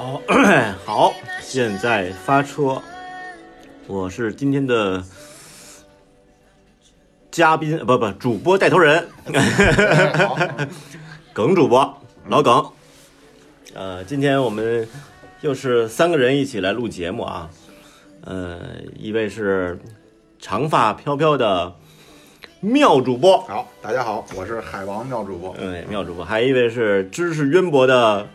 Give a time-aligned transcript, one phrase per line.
[0.00, 0.22] 好，
[0.86, 2.80] 好，现在发车，
[3.86, 5.04] 我是今天的
[7.30, 9.06] 嘉宾，不不，主播带头人，
[11.34, 12.66] 耿主播老耿。
[13.74, 14.88] 呃，今天我们
[15.42, 17.50] 又是三个人一起来录节目啊。
[18.22, 18.58] 呃，
[18.98, 19.78] 一位是
[20.38, 21.74] 长发飘飘的
[22.60, 25.54] 妙主播，好，大家好，我是海王妙主播。
[25.58, 28.26] 对，妙主播，还有一位是知识渊博的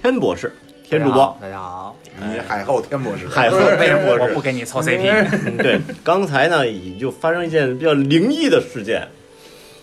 [0.00, 0.50] 天博士，
[0.84, 1.36] 天主播。
[1.40, 5.26] 大家好，你海后天博士，海后为什么博士我不跟你凑 CP？
[5.46, 9.08] 嗯，对，刚才呢也就发生一件比较灵异的事件。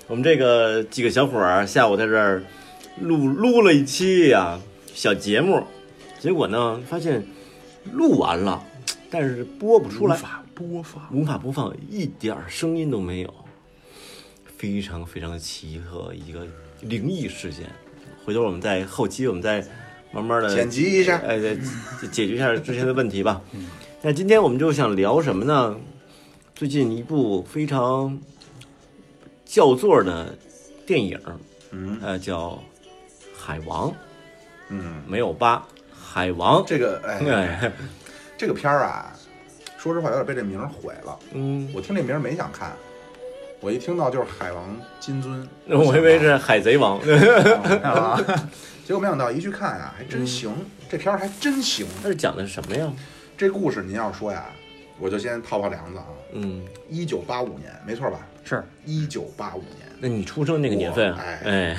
[0.08, 2.44] 我们这个几个小伙儿下午在这儿
[3.00, 4.60] 录录了一期呀、
[4.94, 5.66] 小节目，
[6.20, 7.26] 结果呢发现
[7.92, 8.64] 录完了，
[9.10, 11.08] 但是播不出来，无法播放。
[11.12, 13.34] 无法播放，一点声音都没有，
[14.56, 16.46] 非常非常奇特一个
[16.82, 17.66] 灵异事件。
[18.24, 19.66] 回头我们在后期我们再
[20.12, 23.42] 慢慢的剪辑一下，哎，对，解解决一下之前的问题吧。
[24.02, 25.76] 那今天我们就想聊什么呢？
[26.56, 28.20] 最近一部非常
[29.46, 30.36] 叫座的
[30.86, 31.20] 电影，
[31.72, 32.50] 嗯呃，叫
[33.38, 33.90] 《海王》，
[34.70, 36.64] 嗯，没有八，海王。
[36.68, 37.20] 这个 哎，
[37.62, 37.72] 哎，
[38.38, 39.14] 这个片儿啊，
[39.78, 41.18] 说实话有点被这名儿毁了。
[41.34, 42.76] 嗯，我听这名儿没想看，
[43.62, 46.98] 我一听到就是海王金尊，我以为是海贼王。
[47.84, 48.20] 啊，
[48.84, 50.52] 结果没想到一去看啊，还真行，
[50.90, 51.86] 这片儿还真行。
[52.02, 52.92] 那是讲的是什么呀？
[53.38, 54.46] 这故事您要说呀，
[55.00, 58.28] 我就先套套梁子啊，嗯，一九八五年，没错吧？
[58.44, 59.88] 是一九八五年。
[60.00, 61.78] 那你出生那个年份哎哎，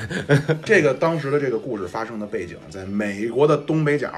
[0.64, 4.08] 这个当时的这个故事发生的背景在美国的东北角，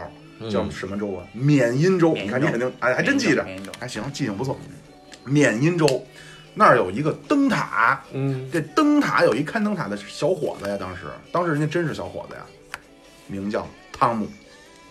[0.51, 1.25] 叫什么州啊？
[1.33, 2.13] 缅因州。
[2.15, 3.43] 你看你肯定哎，还真记着
[3.81, 4.59] 还行，记性不错。
[5.25, 6.07] 缅因州
[6.55, 11.03] 那儿有一个灯塔，嗯，这灯塔有一看灯塔的小伙子呀，当时
[11.33, 12.43] 当时人家真是小伙子呀，
[13.27, 14.29] 名叫汤姆。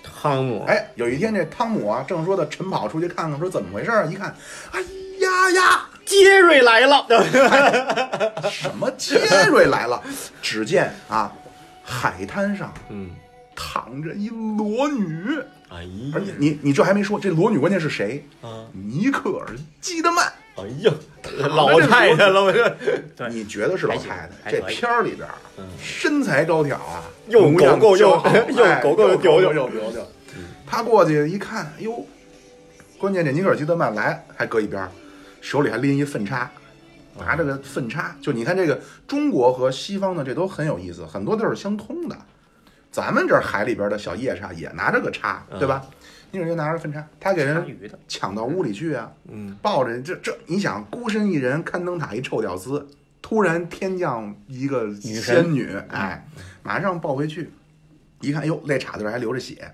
[0.04, 0.64] 汤姆。
[0.68, 4.06] 哎，有一天这汤姆啊，正说的晨跑出去看看，说怎么回事儿？
[4.08, 4.36] 一看，
[4.72, 7.08] 哎呀呀，杰瑞来了。
[8.52, 10.04] 什么杰瑞来了？
[10.42, 11.32] 只见啊，
[11.82, 13.12] 海滩上嗯，
[13.56, 15.40] 躺着一裸女，
[15.70, 18.26] 哎而且呀，你你这还没说，这裸女关键是谁？
[18.42, 19.48] 啊，尼克尔
[19.80, 20.32] 基德曼。
[20.56, 20.94] 哎呀，
[21.50, 22.70] 老太太了，我这
[23.16, 24.52] 对你觉得是老太太？
[24.52, 25.28] 这片儿里边
[25.80, 28.12] 身材高挑啊，又 又又
[28.64, 30.08] 哎狗狗又又丢丢又丢丢。
[30.66, 32.06] 他过去一看，哎呦，
[33.00, 34.92] 关键这尼克尔基德曼来还搁一边儿，
[35.42, 36.50] 手里还拎一粪叉，
[37.20, 38.16] 拿着个粪叉。
[38.22, 42.16] 就你看这个中国和西方的这都很有意思，很多都是相通的。
[42.92, 45.82] 咱们这儿海里边的小夜叉也拿着个叉，对吧？
[45.84, 45.88] 尼
[46.40, 47.66] 克尔就拿着分叉，他给人
[48.08, 52.88] 抢到屋里去啊，嗯，抱着这这，你想孤身一人看灯塔，一臭屌丝，
[53.22, 56.28] 突然天降一个神仙女，哎，
[56.62, 57.52] 马上抱回去，
[58.22, 59.74] 一看，哟，肋叉子这还流着血。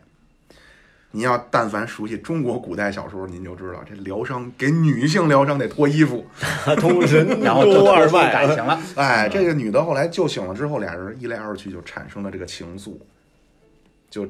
[1.12, 6.24] 你要但凡熟悉中国古代小说，您就知道这疗伤给女性疗伤得脱衣服。
[6.78, 8.80] 同人然后就多二脉啊，感情了。
[8.96, 12.96] 哎，这个女的后来救醒了之后，俩人一来二去就产生了这个情愫，
[14.08, 14.28] 就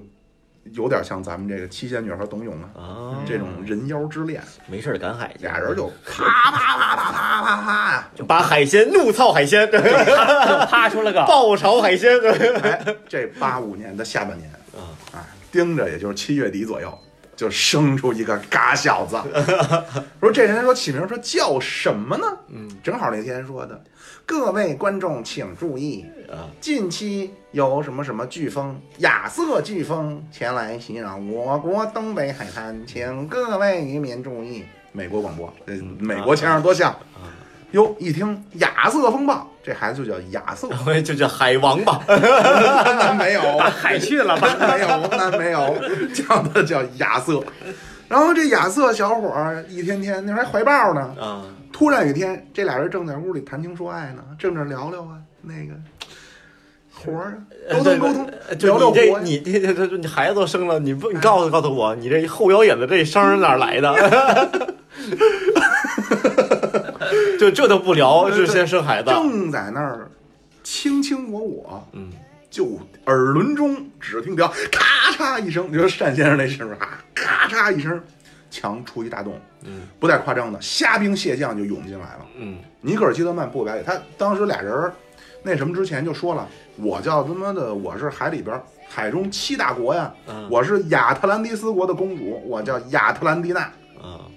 [0.73, 8.07] 有点像咱们这个七仙女和董永啊啊，这种人妖之恋，没事儿赶海去，俩人就啪啪啪啪啪啪啪呀。
[8.15, 9.77] 就把海鲜怒操海鲜，就
[10.67, 12.19] 趴出了个爆炒海鲜，
[12.61, 16.95] 哎，这八五年的下半年啊，啊，盯着也就是七月底左右，
[17.39, 19.15] 就生出一个嘎小子。
[20.19, 22.25] 说这人说起名说叫什么呢？
[22.49, 23.81] 嗯正好那天说的，
[24.25, 34.65] 各位观众请注意，啊，近期有什么什么飓风，亚瑟飓风前来袭扰我国东北海滩，请各位渔民注意。
[34.91, 37.31] 美国广播，嗯美国腔儿多像啊！
[37.71, 44.47] 哟，一听亚瑟风暴，这孩子就叫亚瑟， 我就叫海王吧，那没有，海去了吧？
[44.59, 45.75] 没有，那没有，
[46.11, 47.39] 叫的叫亚瑟。
[48.07, 55.75] 然后这亚瑟小伙儿一天天那还怀抱呢，啊，突然有一天，这俩人正在屋里谈情说爱呢，正在聊聊啊，那个
[56.91, 57.39] 活儿
[57.69, 58.27] 啊，沟通沟通。
[58.49, 63.93] 你这你这这这你孩子都生了，你不你告诉告诉我，你这后腰眼子这伤是哪儿来的？
[67.39, 70.11] 就这都不聊，就先生孩子，正在那儿
[70.61, 72.09] 卿卿我我，嗯，
[72.49, 78.01] 就耳轮中只听到咔嚓一声，你说单先生那声啊，咔嚓一声，
[78.51, 82.25] 墙出一大洞，嗯不带夸张的，虾兵蟹将就涌进来了。
[82.37, 84.93] 嗯尼克尔基德曼不表演，他当时俩人儿
[85.41, 86.45] 那什么之前就说了，
[86.75, 93.61] 我叫他妈的，我是海里边儿海中七大国呀，嗯我是亚特兰蒂斯国的公主，我叫亚特兰蒂娜。
[94.01, 94.27] 啊，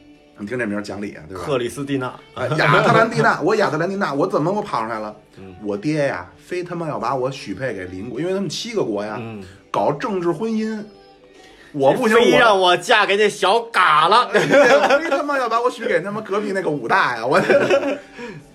[0.42, 1.44] 你听这名儿讲理啊，对吧？
[1.44, 5.14] 克里斯蒂娜，啊，亚特兰蒂娜，我亚特兰蒂娜，我怎么我跑上来了？
[5.38, 9.40] 嗯我爹呀，非他妈要把我许配给邻国，因为他们七个国呀，嗯
[9.70, 10.82] 搞政治婚姻，
[11.70, 14.28] 我不行，非我让我嫁给那小嘎了。
[14.30, 17.24] 非他妈要把我许给他妈隔壁那个武大呀！
[17.24, 17.40] 我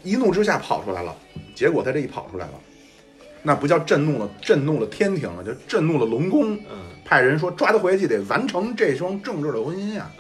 [0.03, 1.15] 一怒之下跑出来了，
[1.55, 2.53] 结果他这一跑出来了，
[3.41, 6.53] 那不叫震怒了，震怒了天庭了，就震怒了龙宫。
[6.69, 10.11] 嗯派人说抓他回去得完成这桩政治的婚姻呀。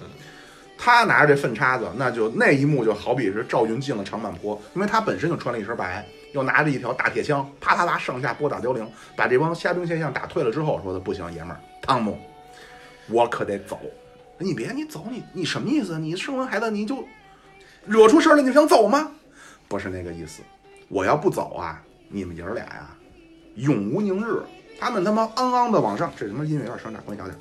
[0.77, 12.17] 他拿着这粪叉子，那就那一幕就好比是赵云进了长坂坡，因为他本身就穿了一身白，又拿着一条大铁枪，啪啪啪上下拨打凋零，把这帮虾兵蟹将打退了之后，说的不行，爷们儿，汤姆，
[13.09, 13.79] 我可得走。
[14.37, 15.97] 你别，你走，你你什么意思？
[15.97, 17.03] 你生完孩子你就
[17.85, 19.11] 惹出事儿了，你想走吗？
[19.67, 20.43] 不是那个意思，
[20.89, 22.87] 我要不走啊，你们爷儿俩呀，
[23.55, 24.41] 永无宁日。
[24.79, 27.35] 他们他妈昂昂的往上，这什么音乐有点声点，关小点。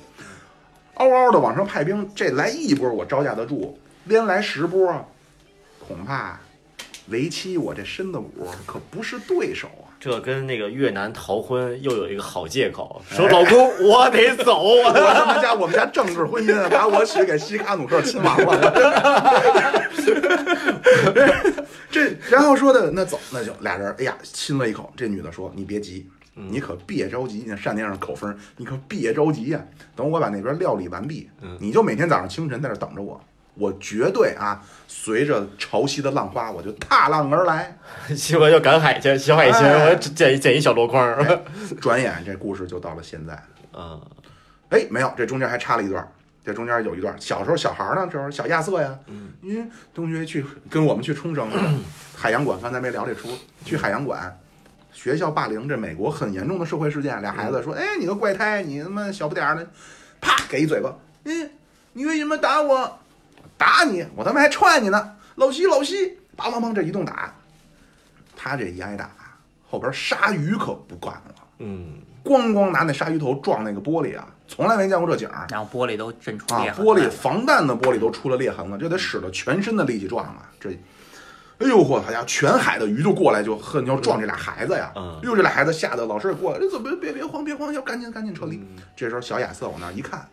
[0.97, 5.05] 嗷嗷的往上派兵，这来一波我招架得住，连来十波，
[5.87, 6.39] 恐怕
[7.09, 9.87] 为期我这身子骨可不是对手啊！
[9.99, 15.13] 这跟那个越南逃婚又有一个好借口，说老公我得走我啊。
[15.13, 18.73] 他妈家我们家政治婚姻把我许给西卡努克亲王了。
[21.89, 26.07] 这然后说的那走那就俩人哎呀亲了一口，这女的说你别急。
[26.49, 29.59] 你可别着急，那单先生口风，你可别着急呀、
[29.95, 31.27] 等我把那边料理完毕，
[31.59, 33.19] 你就每天早上清晨在这等着我，
[33.55, 37.75] 我绝对啊，随着潮汐的浪花，我就踏浪而来。
[38.15, 41.41] 媳妇要赶海去，小海鲜，哎我捡一捡一小箩筐儿。
[41.81, 43.33] 转眼这故事就到了现在。
[43.71, 43.99] 啊，
[44.69, 46.07] 哎，没有，这中间还插了一段儿，
[46.45, 51.49] 这中间有一段儿，小时候小孩儿呢，这时候小亚瑟呀，嗯，因为同学去跟我们去冲绳
[52.15, 53.29] 海洋馆，刚才没聊这出，
[53.65, 54.39] 去海洋馆。
[54.97, 57.21] 学校霸凌，这美国很严重的社会事件。
[57.21, 59.65] 俩孩子说：“哎，你个怪胎，你他妈小不点儿的，
[60.19, 60.91] 啪给一嘴巴。
[61.25, 61.51] 嗯，
[61.93, 62.97] 你为什么打我？
[63.59, 65.15] 打你，我他妈还踹你呢！
[65.35, 67.31] 老西老西，梆梆梆，这一顿打，
[68.35, 69.11] 他这一挨打，
[69.69, 71.35] 后边鲨鱼可不干了。
[71.59, 76.63] 嗯，咣咣拿那鲨鱼头撞那个玻璃啊，从来没见过这景儿然后玻璃都震出啊！
[76.63, 80.49] 裂痕玻璃防弹的玻璃都出了裂痕了，这得使了全身的力气撞啊！
[80.59, 80.71] 这，
[81.59, 84.91] 哎呦嚯，好家伙，全海的鱼就过来就恨要撞这俩孩子呀！
[84.95, 88.63] 嗯哎呦，这俩孩子吓得老师也过来，这怎么别别慌别慌，要赶紧赶紧撤离。
[88.95, 90.27] 这时候小亚瑟往那儿一看，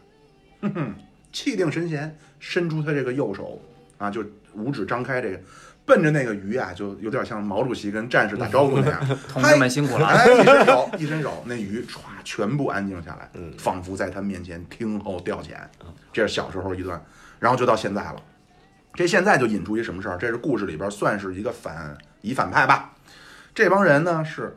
[0.60, 0.94] 哼哼，
[1.32, 3.60] 气定神闲，伸出他这个右手
[3.98, 4.24] 啊，就
[4.54, 5.40] 五指张开这个。
[5.86, 9.18] 奔着那个鱼啊，就有点像毛主席跟战士打招呼那样。
[9.28, 10.06] 同志们辛苦了。
[10.06, 15.56] 哎，一伸手，一伸手，那鱼歘全部安静下来，嗯仿佛在他面前听候调遣。
[16.10, 16.98] 这是小时候一段，
[17.38, 18.16] 然后就到现在了。
[18.94, 20.16] 这现在就引出一什么事儿？
[20.16, 22.92] 这是故事里边算是一个反以反派吧。
[23.54, 24.56] 这帮人呢是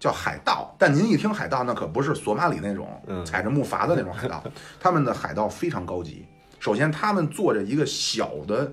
[0.00, 4.42] 叫海盗，但您一听海盗，那可不是索马里那种嗯踩着木筏的那种海盗，
[4.80, 6.24] 他们的海盗非常高级。
[6.58, 8.72] 首先，他们坐着一个小的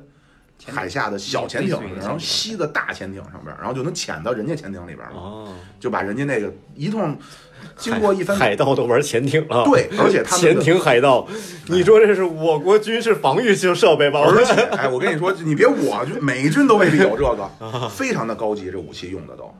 [0.67, 5.15] 海下的小潜艇然后吸的大潜艇上边，然后就能潜到人家潜艇里边了。
[5.15, 7.17] 哦，就把人家那个一通
[7.77, 9.63] 经过一番海盗都玩潜艇了。
[9.65, 11.27] 对，而且他们，潜艇海盗，
[11.67, 14.21] 你说这是我国军事防御性设备吧？
[14.21, 19.53] 而且哎，我跟你说， 你别我，就美军都未必有这个，非常的高级，这武器用的都。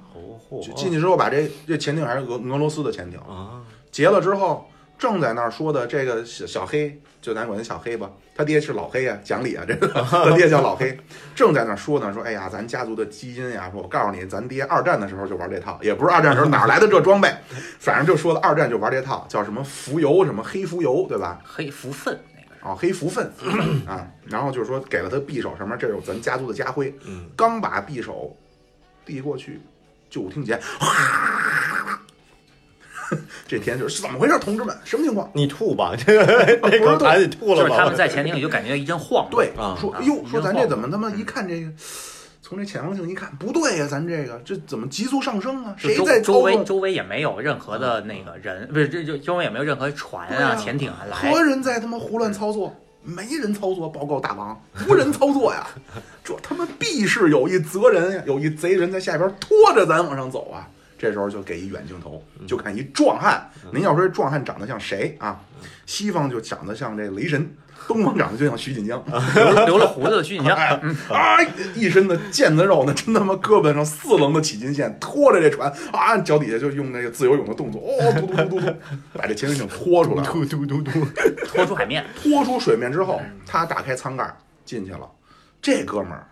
[0.76, 3.62] 进去之后，把这这潜艇还是俄俄罗斯的潜艇，啊，
[3.92, 4.68] 劫了之后，
[5.00, 11.00] 正在那儿说的这个小小黑，就咱管他小黑吧，他爹是老黑啊，讲理啊，这个 他爹叫老黑，
[11.34, 17.34] 正在那儿说呢，说哎呀，咱家族的基因呀，说我告诉你，咱爹二战的时候就玩这套，也不是二战时候 哪儿来的这装备，
[17.80, 21.40] 反正就说的二战就玩这套，叫什么浮油，什么黑浮油，对吧？
[21.46, 22.48] 黑浮粪那个。
[22.60, 23.32] 是啊，黑福分
[23.88, 28.36] 啊，然后就是说给了他匕首，上面这是咱家族的家徽，嗯，刚把匕首
[29.06, 29.62] 递过去，
[30.10, 30.60] 就听见，
[33.48, 35.30] 这天就是怎么回事，同志们，什么情况？
[35.34, 36.26] 你吐吧， 这个
[36.70, 37.68] 这口痰你吐了吧？
[37.70, 41.70] 就是他们在潜艇里就感觉一阵晃，对啊，说，啊哎呦，说咱这怎么他妈一看这个，
[42.42, 45.76] 从这潜望镜一看，不对呀，咱这个这怎么急速上升啊？
[45.78, 46.66] 谁在周围操纵？
[46.66, 52.76] 周围也没有任何的那个人，不是这就周围也没有任何船啊啊、潜艇啊来何，人在他妈胡乱操作？
[53.02, 55.66] 没人操作，报告大王，无人操作呀！
[56.22, 60.68] 这他妈必是有一责人呀，有一贼人在下边拖着咱往上走啊！
[61.00, 63.50] 这时候就给一远镜头，就看一壮汉。
[63.72, 65.40] 您要说这壮汉长得像谁啊？
[65.86, 67.56] 西方就长得像这雷神，
[67.88, 69.02] 东方长得就像徐锦江。
[69.34, 70.68] 留了留了胡子的徐锦江， 哎
[71.10, 71.38] 啊，
[71.74, 78.74] 一身的腱子肉，呢真他妈胳膊上四棱的起筋线，拖着这船啊，脚底下就用那个自由泳的动作，哦，嘟嘟嘟嘟嘟，
[79.14, 80.30] 把这潜水艇拖出来了。
[80.30, 80.92] 嘟嘟嘟嘟，
[81.48, 85.10] 拖出海面，拖出水面之后，他打开舱盖进去了。
[85.62, 86.28] 这哥们儿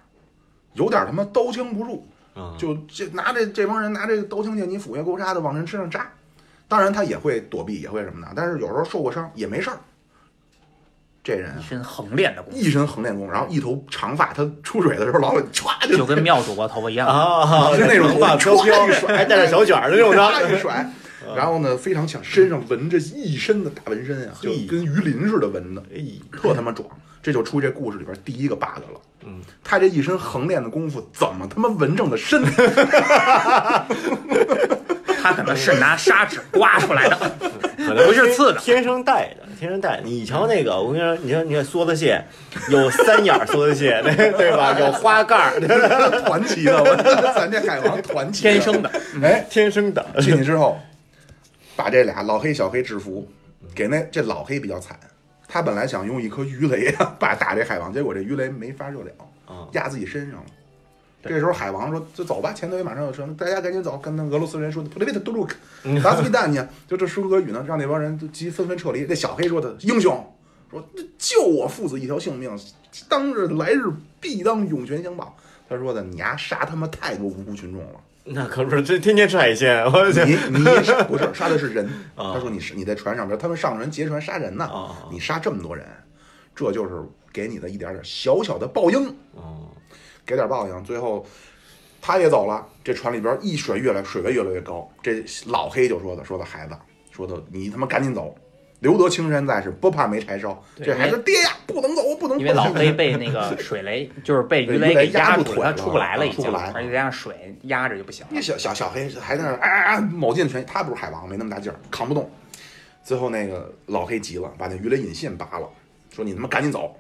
[0.74, 2.06] 有点他妈刀枪不入，
[2.38, 6.12] 啊，就这拿这这帮人拿这个刀枪剑戟斧钺钩叉的往人身上扎。
[6.70, 9.78] 当然他也会躲避，也会什么的，但是有时候受过伤也没事儿。
[11.24, 17.08] 这人啊一身横练的功，一身横练功，然后一头长发，他出水的时候老有歘就就跟妙主播头发一样。
[17.08, 20.54] 啊，是那种头发飘一甩还带着小卷儿的那种啪的。
[20.54, 20.90] 一甩，
[21.36, 26.02] 然后呢非常强，身上纹着一身的大纹身啊，就嘿跟鱼鳞似的纹的，哎，
[26.32, 26.88] 特他妈壮。
[27.22, 29.02] 这就出这故事里边第一个 bug 了。
[29.26, 32.44] 嗯，他这一身横练的功夫，怎么他妈纹正的身？
[35.22, 37.18] 他可能是拿砂纸刮出来的，
[37.78, 40.04] 可能不是刺的天生带的，天生带的。
[40.04, 42.24] 你瞧那个，我跟你说，你看，你看梭子蟹，
[42.70, 44.80] 有三眼梭子蟹，对对吧？
[44.80, 45.60] 有花盖儿，
[46.24, 46.96] 团旗的，我
[47.36, 48.90] 咱这海王团旗天生的。
[49.22, 50.06] 哎，天生的。
[50.22, 50.80] 进去之后，
[51.76, 53.28] 把这俩老黑小黑制服，
[53.76, 54.98] 给那这老黑比较惨，
[55.48, 59.12] 他本来想用一颗鱼雷啊 把打这海王，结果这鱼雷没发射了，
[59.46, 60.46] 啊，压自己身上了。
[61.24, 65.56] 这时候海王说：“就走吧，前队马上有车，大家赶紧走。”跟那俄罗斯人说的 e v i t d u k
[66.02, 66.62] 达斯皮蛋去。
[66.88, 69.06] 就这说俄语呢，让那帮人都急纷纷撤离。
[69.10, 70.26] 那小黑说的英雄，
[70.72, 70.82] 说
[71.18, 72.58] 救我父子一条性命，
[73.10, 73.84] 当日来日
[74.22, 75.36] 必当涌泉相报。
[75.68, 78.00] 他说的，你丫杀他妈太多无辜群众了。
[78.30, 80.22] 那可不是，这天天吃海鲜，我去。
[80.24, 81.86] 你你杀不是杀的是人？
[82.16, 85.86] 啊他说你是你在船上边，他们上船劫船杀人呢啊，你杀这么多人，
[86.56, 89.70] 这就是给你的一点点小小的报应，哦，
[90.26, 90.84] 给点报应。
[90.84, 91.26] 最后
[92.02, 94.90] 他也走了，这船里边一水越来水位越来越高。
[95.02, 96.76] 这老黑就说的说的孩子
[97.12, 98.36] 说的你他妈赶紧走，
[98.80, 100.64] 留得青山在是，不怕没柴烧。
[100.76, 102.42] 这孩子爹呀，不能走，不能走。
[102.42, 108.32] 因为老黑被那个水雷，就是被鱼雷给压住腿了他出不来了，已经，出不来而且加上水压着就不行了。
[108.34, 112.30] 那小小小黑还在那儿啊啊啊卯尽全，他不是海王，没那么大劲儿，扛不动。
[113.04, 115.68] 最后那个老黑急了，把那鱼雷引线拔了，
[116.14, 116.96] 说你他妈赶紧走。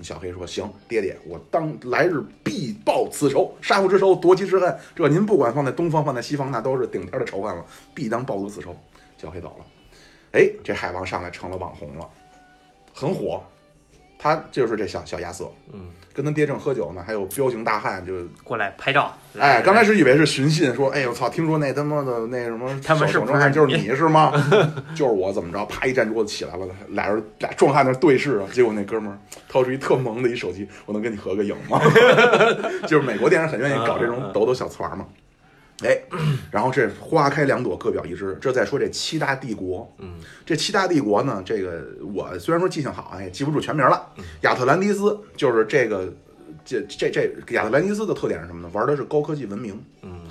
[0.00, 4.72] 小黑说：“行，爹爹，我当来日必报此仇，杀父之仇，夺妻之恨。
[4.94, 8.76] 这您不管放在东方，放在西方，那都是顶天的仇恨了，必当报得此仇。”
[9.20, 9.64] 小黑走了，
[10.32, 12.08] 哎，这海王上来成了网红了，
[12.94, 13.42] 很火。
[14.20, 24.32] 他就是这小小亚瑟，嗯，跟他爹正喝酒呢，还有彪形大汉就过来拍照，哎，刚开始以为是寻衅，说，哎我操，听说那他妈的那什么，他们是小不是壮汉就是你你是吗？
[24.96, 25.64] 就是我，怎么着？
[25.66, 29.16] 啪一站桌子起来了，俩人俩壮汉那对视啊，结果那哥们儿
[29.48, 31.80] 掏出一特萌的一手机，我能跟你合个影吗？
[32.88, 35.06] 就是美国电影很愿意搞这种抖抖小团儿嘛。
[35.84, 36.00] 哎，
[36.50, 38.36] 然后这花开两朵，各表一枝。
[38.40, 44.06] 这再说这七大帝国，嗯，这七大帝国呢，这个我虽然说记性好，也，记不住全名了。
[44.42, 46.12] 亚特兰蒂斯就是这个，
[46.64, 48.70] 这这这亚特兰蒂斯的特点是什么呢？
[48.72, 49.80] 玩的是高科技文明。
[50.02, 50.22] 嗯，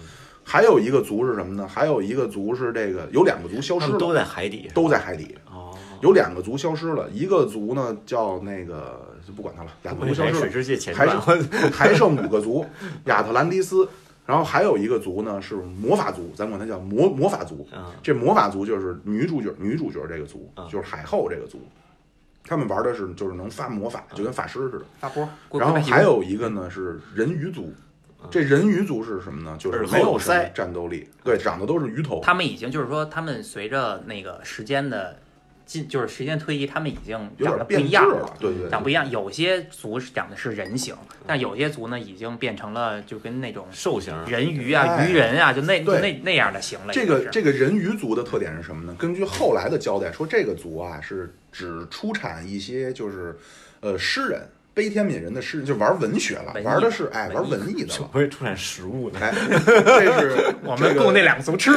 [0.43, 1.67] 还有一个族是什么呢？
[1.67, 5.37] 还有一个族是这个，有两个族消失了，都在海底，都在海底。
[5.49, 11.21] 哦，有两个族消失了，一个族呢叫那个就不管它了，两个族消失了，水之界前还，剩
[11.71, 12.65] 还剩五个族，
[13.05, 13.87] 亚特兰蒂斯，
[14.27, 17.67] 然后还有一个族呢是魔法族，咱管它叫魔魔法族。
[17.71, 21.61] 啊，这魔法族就是女主角，女主角这个族啊就是海后这个族，
[22.43, 24.85] 他们玩的是就是能发魔法，就跟法师似的。
[24.99, 25.27] 发波。
[25.53, 27.73] 然后还有一个呢是人鱼族，
[28.29, 29.55] 这人鱼族是什么呢？
[29.57, 32.19] 就是没有什么战斗力，对，长的都是鱼头。
[32.21, 35.17] 他们已经就是说，他们随着那个时间的
[35.67, 39.07] 进，就是时间推移，他们已经有点长得不一样了，，对对对，长不一样。
[39.11, 40.95] 有些族是长的是人形，
[41.27, 46.93] 但有些族呢已经变成了就跟那种兽形，人鱼啊、哎鱼人啊，就那就那那样的形了。
[46.93, 48.95] 这个这个人鱼族的特点是什么呢？
[48.97, 53.37] 根据后来的交代说，这个族啊是只出产一些就是
[53.81, 54.41] 呃诗人。
[54.73, 58.19] 悲天悯人的诗人就玩文学了，玩的是哎玩文艺的了，不。
[58.19, 59.19] 会出产食物的？
[59.19, 59.33] 哎，
[59.65, 61.71] 这是 我们供那两个族吃，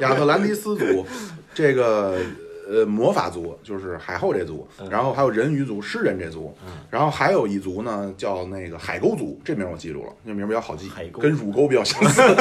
[0.00, 1.06] 亚特兰蒂斯族，
[1.54, 2.18] 这个
[2.68, 6.56] 呃魔法族就是海后这族，然后还有人鱼族、诗人这族，
[6.90, 12.22] 然后还有一族呢叫那个海沟族，这名我记住了，这名比较好记海，沟跟乳沟比较相似。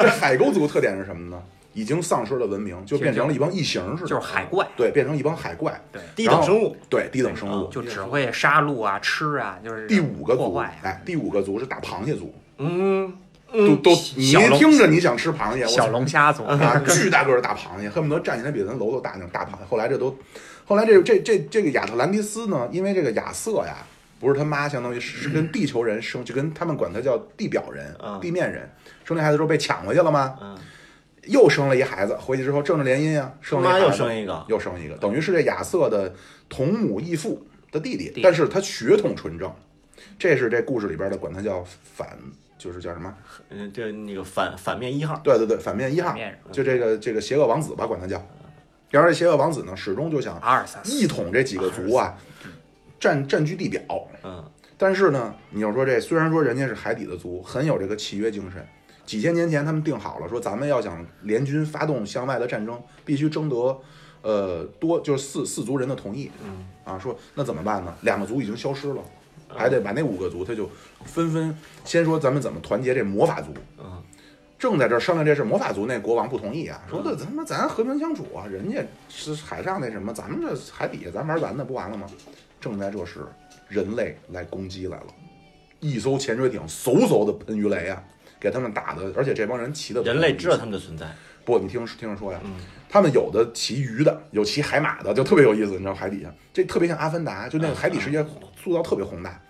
[0.00, 1.42] 这海沟族特点是什么呢？
[1.74, 7.68] 已经丧失了文明，就变成了一帮异形似的，就是海怪，对，变成一帮海怪，对，低等生物，对，低等生物。
[7.68, 10.56] 就只会杀戮啊、吃啊，就是第五个族。
[10.56, 13.12] 哎，第五个族是大螃蟹族，嗯
[13.50, 19.64] 都嗯，都你一听着你想吃螃蟹，小龙虾总，啊， 巨大个儿的大螃蟹，恨不得站起来比咱楼都大那种大螃蟹。
[19.68, 20.16] 后来这都，
[20.66, 23.78] 后来这这这这个亚特兰蒂斯呢，因为这个亚瑟呀，
[24.20, 28.70] 不是他妈，相当于是是跟地球人生，就跟他们管他叫地表人、嗯地面人，
[29.04, 30.36] 生这孩子之后被抢回去了吗？
[30.42, 30.58] 嗯，
[31.24, 36.14] 又生了一孩子，回去之后政治联姻啊，生了妈又生一个，又生一个，等于是这亚瑟的
[36.50, 39.50] 同母异父的弟弟，弟但是他血统纯正，
[40.18, 42.18] 这是这故事里边的管他叫反，
[42.58, 43.14] 就是叫什么？
[43.50, 46.14] 嗯，这那个反反面一号，对对对，反面一号
[46.50, 48.20] 就这个这个邪恶王子吧，管他叫。
[48.90, 50.40] 然后这邪恶王子呢，始终就想
[50.84, 52.18] 一统这几个族啊，
[52.98, 53.80] 占占据地表。
[54.24, 54.44] 嗯，
[54.76, 58.66] 但是呢，你要说这虽然说人家是海底的族，很有这个契约精神。
[59.06, 63.80] 几千年前他们定好了，说咱们要想联军发动向外的战争，必须征得
[64.22, 66.30] 呃多就是四四族人的同意。
[66.44, 67.94] 嗯啊，说那怎么办呢？
[68.02, 69.02] 两个族已经消失了，
[69.48, 70.70] 还得把那五个族，他就
[71.04, 73.52] 纷纷先说咱们怎么团结这魔法族。
[73.78, 74.02] 嗯
[74.58, 82.08] 正在这儿商量这事，魔法族那国王不同意啊，说的他妈咱和平相处啊，人家是海上那什么，咱们这海底下咱玩咱的不完了吗？
[82.60, 83.20] 正在这时，
[83.68, 85.06] 人类来攻击来了，
[85.78, 88.02] 一艘潜水艇嗖嗖的喷鱼雷啊，
[88.40, 91.06] 给他们打的，而且这帮人骑的人类知道他们的存在，
[91.44, 92.56] 不，你听听着说呀，嗯
[92.90, 95.72] 他们有的骑鱼的，有骑海马的，就特别有意思。
[95.72, 98.24] 你知道海底下这特别像阿凡达，就那个海底世界
[98.62, 99.40] 塑造特别宏大。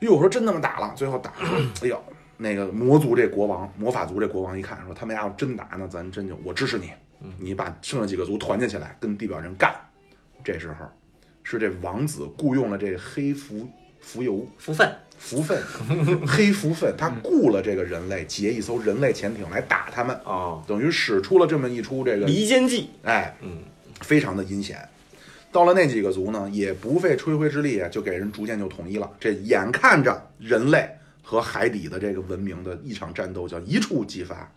[0.00, 2.00] 哟，我说真那么打了，最后打说， 哎呦，
[2.36, 6.92] 那个魔族这国王，魔法族这国王一看说，他们家要真打呢，咱真就我支持你，
[7.38, 9.74] 你把剩下几个族团结起来，跟地表人干。
[10.44, 10.86] 这时候
[11.42, 13.68] 是这王子雇佣了这黑浮
[14.00, 15.60] 浮游福分，福分，
[16.24, 20.14] 黑福分，他雇了这个人类劫一艘人类潜艇来打他们。
[20.24, 23.64] 啊，等于使出了这么一出这个，离间计，哎，嗯，
[24.00, 24.88] 非常的阴险。
[25.50, 29.10] 到了那几个族呢，也不费吹灰之力啊，就给人逐渐就统一了。
[29.18, 30.88] 这眼看着人类
[31.22, 34.50] 和海底的这个文明的一场战斗叫一触即发。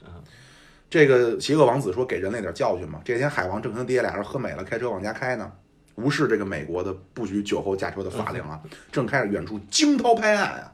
[0.89, 2.99] 这个邪恶王子说给人类点教训嘛。
[3.05, 5.49] 这天海王正跟他爹俩人喝美了，开车往家开呢，
[5.95, 10.73] 无视这个美国的不许酒后驾车的法令啊，正开着远处惊涛拍岸啊，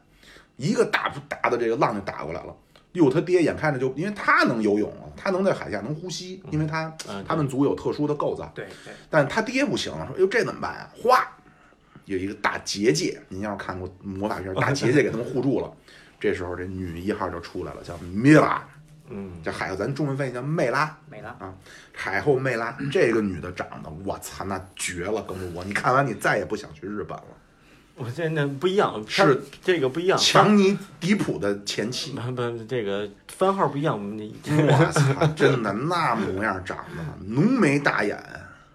[0.55, 2.55] 一个大大的这个浪就打过来了。
[2.97, 8.51] 哟，他爹眼看着就，因为他能游泳啊，他能在海下能呼吸，因为他嗯他们族有特殊的构造。
[8.53, 11.27] 对对，但他爹不行了，说：“哟，这怎么办呀？”哗，
[12.05, 15.71] 有一个大结界，您要是看过魔法片，大结界给他们护住了。
[16.19, 18.67] 这时候这女一号就出来了，叫米拉，
[19.09, 21.53] 嗯，这海咱中文翻译叫魅拉，梅拉啊。
[21.93, 22.75] 海后魅拉。
[22.91, 27.25] 这个女的长得，我操，那绝了，跟着我，你看完你再也不想去日本了。
[27.97, 29.41] 我这那不一样，是。
[29.63, 34.23] 这个不一样，强尼迪普的前妻，不不，这个番号不一样，我们那
[34.67, 38.17] 我操，真的那模样长得，浓眉大眼，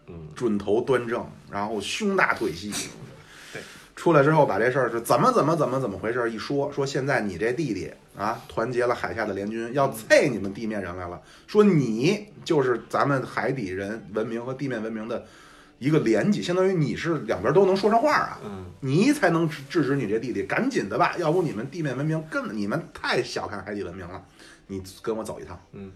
[0.09, 2.73] 嗯，准头端正，然后胸大腿细。
[3.53, 3.63] 对，
[3.95, 7.89] 出来之后把这事儿是怎么怎么怎么怎么回事儿一说，说现在你这弟弟
[8.19, 15.25] 啊，团结了海下的联军，要啐你们地面人来了，说你就是咱们海底人文明和地面文明的
[15.83, 18.39] 一个连接，相当于你是两边都能说上话啊。
[18.45, 24.23] 嗯，你才能制制止你这弟弟，赶紧的吧，要不你们地面文明根本你们太小看海底文明了。
[24.69, 25.91] 你跟我走一趟，嗯，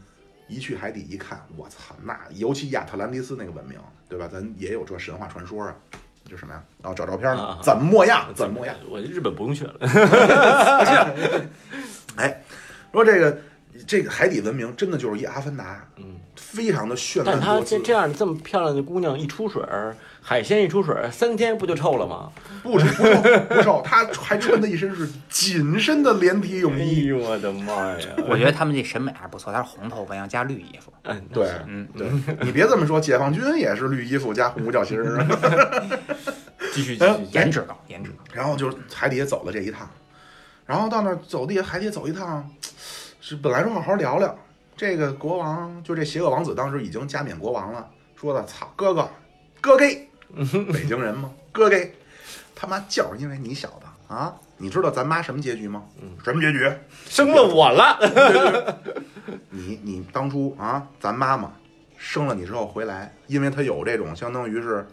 [0.48, 4.28] 一去海底一看，我操，那尤其亚特兰蒂斯那个文明，对吧？
[4.30, 5.72] 咱也有这神话传说啊，
[6.28, 6.60] 就什么呀？
[6.82, 8.28] 啊，找照片呢啊，怎么模样？
[8.34, 8.74] 怎么模样？？
[8.90, 9.74] 我日本不用去了，
[12.16, 12.42] 哎，
[12.92, 13.38] 说这个
[13.86, 17.84] 这个海底文明真的就是一阿凡达，嗯，非常的绚但烂多姿她这。
[17.86, 22.30] 这样这么漂亮的姑娘一出水儿，海鲜一出水儿，三天不就臭了吗？
[22.62, 27.04] 不臭不臭不臭，他还穿的一身是紧身的连体泳衣哎衣。
[27.06, 28.08] 呦我的妈呀！
[28.28, 30.92] 我觉得他们这审美还是不错，他是红头发，要加绿衣服。
[31.04, 32.08] 嗯，对，嗯，对，
[32.42, 35.24] 你别这么说，解放军也是绿衣服加红五角星儿。
[36.72, 38.16] 继续继哎续，颜值高，颜值高。
[38.32, 39.88] 然后就是海底下走了这一趟，
[40.66, 42.50] 然后到那儿走地下海底下走一趟，
[43.28, 44.38] 是本来说好好聊聊，
[44.76, 49.10] 这个国王就这邪恶王子当时已经加冕国王了，说的操哥哥
[49.60, 50.08] 哥给，
[50.72, 51.32] 北京人吗？
[51.50, 51.92] 哥给，
[52.54, 55.82] 他妈就是因为你小子啊，你知道咱妈什么结局吗？
[56.22, 56.72] 什么结局？
[57.08, 58.78] 生了我了，
[59.50, 61.52] 你你当初啊，咱妈妈
[61.96, 64.86] 生了你之后回来，因为她有这种相当于是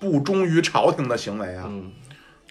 [0.00, 1.92] 不忠于朝廷的行为啊，嗯，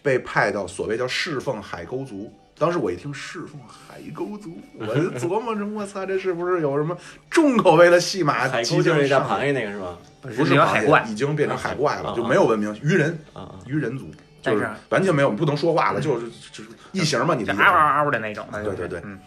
[0.03, 2.31] 被派到所谓叫侍奉海沟族。
[2.57, 6.97] 当时我一听侍奉海沟族，我就琢磨着，我操，这是不是有什么
[7.29, 9.97] 重口味的戏码海即沟就是那大螃蟹那个是吧？
[10.21, 13.19] 不不是海怪，已经变成海怪了，啊就没有文明，鱼人，
[13.65, 14.09] 鱼人族，
[14.41, 18.47] 就是是完全没有，不能说话了，就是就是异形嘛，你就嗷嗷嗷的那种。
[18.51, 19.01] 对对对。
[19.03, 19.19] 嗯，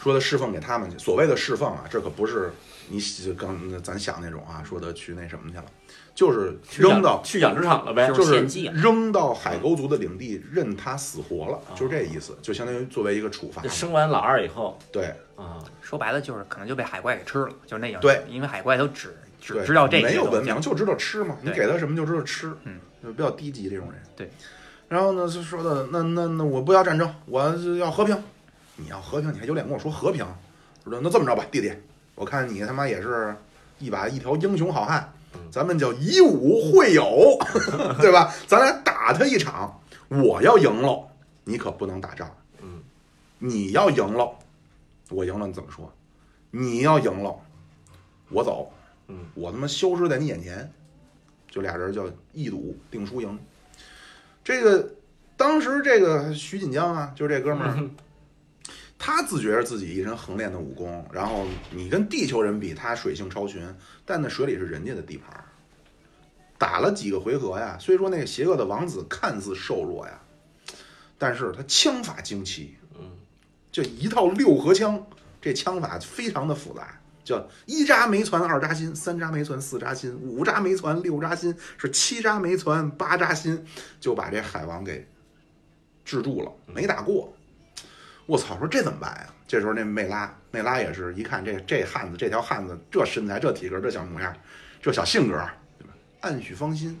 [0.00, 2.52] 说的侍奉给他们去，所谓的侍奉啊，这可不是
[2.90, 5.64] 你刚咱想那种啊，说的去那什么去了，
[6.12, 13.62] 就是扔到去养殖场了呗就，是献祭啊扔到海沟族的领地，任他死活了，啊就是这意思，就相当于作为一个处罚。
[13.68, 18.00] 生完老二以后对啊，说白了就是可能就被海怪给吃了，就是那样。
[18.00, 24.02] 对，因为海怪都只只，知道这些没有文明就知道吃嘛，你给他什么就知道吃，嗯，就比较低级这种人。
[24.16, 24.28] 对，
[24.88, 27.40] 然后呢，就说的那那那我不要战争，我
[27.78, 28.20] 要和平。
[28.76, 30.26] 你要和平，你还有脸跟我说和平？
[30.84, 31.70] 说那这么着吧，弟弟，
[32.14, 33.34] 我看你他妈也是
[33.78, 37.38] 一把一条英雄好汉，嗯咱们叫以武会友，
[38.00, 38.32] 对吧？
[38.46, 41.08] 咱俩打他一场，我要赢了，
[41.44, 42.30] 你可不能打仗。
[42.62, 42.82] 嗯，
[43.38, 44.30] 你要赢了，
[45.08, 45.92] 我赢了，你怎么说？
[46.50, 47.34] 你要赢了，
[48.28, 48.72] 我走。
[49.08, 50.70] 嗯，我他妈消失在你眼前，
[51.50, 53.38] 就俩人叫一赌定输赢。
[54.44, 54.88] 这个
[55.36, 57.90] 当时这个徐锦江啊，就这哥们儿，
[59.02, 63.66] 他自觉着自己一身横练的武功，然后你跟地球人比，他水性超群，
[64.04, 65.42] 但那水里是人家的地盘。
[66.58, 70.20] 打了几个回合呀，虽说那个邪恶的王子看似瘦弱呀，
[71.16, 73.10] 但是他枪法精奇，嗯，
[73.72, 75.06] 就一套六合枪
[75.40, 83.64] 这枪法非常的复杂，叫一扎没攒二扎心，三扎没攒四扎心，五扎没攒六扎心，是七扎没攒八扎心，
[83.98, 85.08] 就把这海王给
[86.04, 87.32] 制住了，没打过。
[88.30, 88.56] 我操！
[88.60, 89.26] 说这怎么办呀？
[89.48, 94.32] 这时候那梅拉，梅拉也是一看这这汉子，这条汉子这身材、这体格、这小模样、
[94.80, 95.36] 这小性格，
[95.76, 95.92] 对吧？
[96.20, 96.96] 暗许芳心。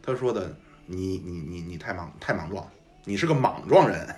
[0.00, 0.54] 他说的
[0.86, 2.64] ：“你你你你太莽太莽撞，
[3.04, 4.16] 你是个莽撞人。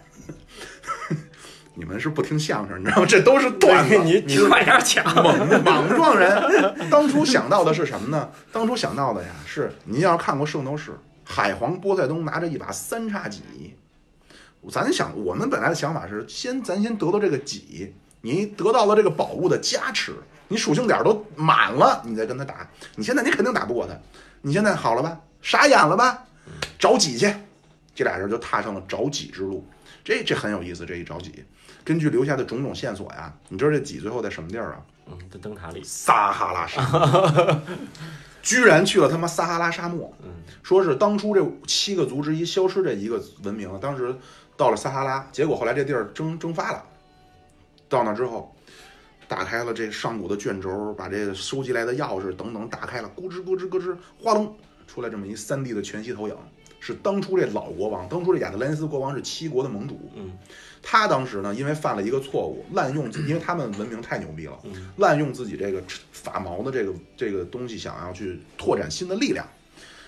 [1.75, 3.07] 你们是不听相声，你知道吗？
[3.09, 3.97] 这都是段子。
[4.05, 5.03] 你你快点讲。
[5.15, 8.31] 莽莽撞人，当初想到的是什么呢？
[8.53, 10.91] 当初想到的呀，是您要是看过《圣斗士》，
[11.25, 13.75] 海皇波塞冬拿着一把三叉戟，
[14.71, 20.15] 咱想，我们本来的想法是先咱先得到这个戟，你得到了这个宝物的加持，
[20.49, 22.69] 你属性点都满了，你再跟他打。
[22.97, 23.95] 你现在你肯定打不过他，
[24.41, 25.21] 你现在好了吧？
[25.41, 26.25] 傻眼了吧？
[26.79, 27.33] 找戟去，
[27.95, 29.67] 这俩人就踏上了找戟之路。
[30.05, 31.45] 这这很有意思，这一找戟，
[31.85, 34.81] 根据留下的种种线索呀，你知道这戟最后在什么地儿啊？
[35.07, 37.61] 嗯，在灯塔里，撒哈拉沙漠，
[38.43, 40.13] 居然去了他妈撒哈拉沙漠。
[40.23, 40.31] 嗯，
[40.63, 44.15] 说是当初这七个族之一消失这一个文明，当时
[44.63, 46.85] 到了撒哈拉，结果后来这地儿蒸蒸发了。
[47.89, 48.55] 到那之后，
[49.27, 54.55] 打开了这上古的卷轴，把这个收集来的钥匙等等打开了，咕吱咕吱咕吱，哗隆
[54.87, 56.37] 出来这么一三 D 的全息投影，
[56.79, 59.99] 是当初这老国王，当初这亚特兰蒂斯国王是七国的盟主。
[60.15, 60.31] 嗯，
[60.81, 69.45] 他当时呢，因为犯了一个错误，滥用，因为他们文明太牛逼了，嗯滥用自己这个法毛的这个这个东西，想要去拓展新的力量，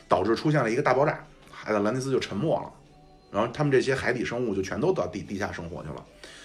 [0.06, 1.18] 导致出现了一个大爆炸，
[1.50, 2.72] 海特兰蒂斯就沉没了，
[3.35, 6.05] 然后他们这些海底生物就全都到地地下生活去了，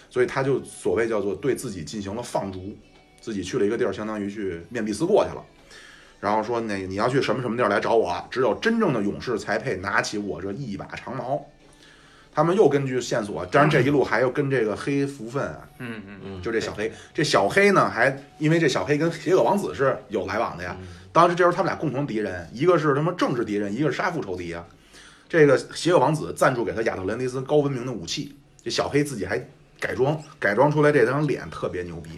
[0.10, 2.76] 所以他就所谓叫做对自己进行了放逐，
[3.22, 5.46] 自己去了一个地儿，相当于去面壁思过去了。
[6.20, 11.46] 然后说那个你要去什么什么地儿来找我，只有真正的勇士才配拿起我这一把长矛。
[12.32, 20.76] 他们又根据线索，当然这一路还要跟这个黑福分啊，嗯嗯嗯，就这小黑，这小黑呢，还因为这小黑跟邪恶王子是有来往的呀。
[21.12, 24.66] 当时这时候他们俩共同敌人，一个是他妈政治敌人，一个是杀父仇敌啊。
[25.30, 29.38] 这个邪恶王子赞助给他亚特兰蒂斯高文明的武器，这小黑自己还
[29.80, 32.10] 改装，改装出来这张脸特别牛逼。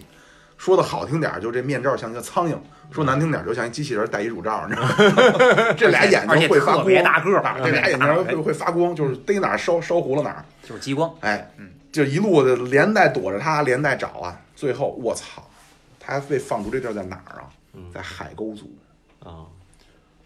[0.56, 2.54] 说的好听点儿，就这面罩像一个苍蝇；
[2.90, 5.74] 说难听点儿，就像一机器人戴一乳罩，你知道吗？
[5.76, 10.44] 这俩眼睛会发光，特别大个儿啊这俩眼睛会会发光，就是逮哪儿烧烧糊了哪儿。
[10.62, 11.12] 就是激光。
[11.20, 15.44] 哎嗯，就一路的连带躲着他，连带找啊，最后我操，
[15.98, 17.50] 他被放逐这地儿在哪儿啊？
[17.74, 18.72] 嗯在海沟族。
[19.18, 19.44] 啊，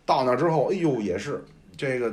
[0.05, 1.42] 到那之后，哎呦，也是
[1.79, 2.12] 这个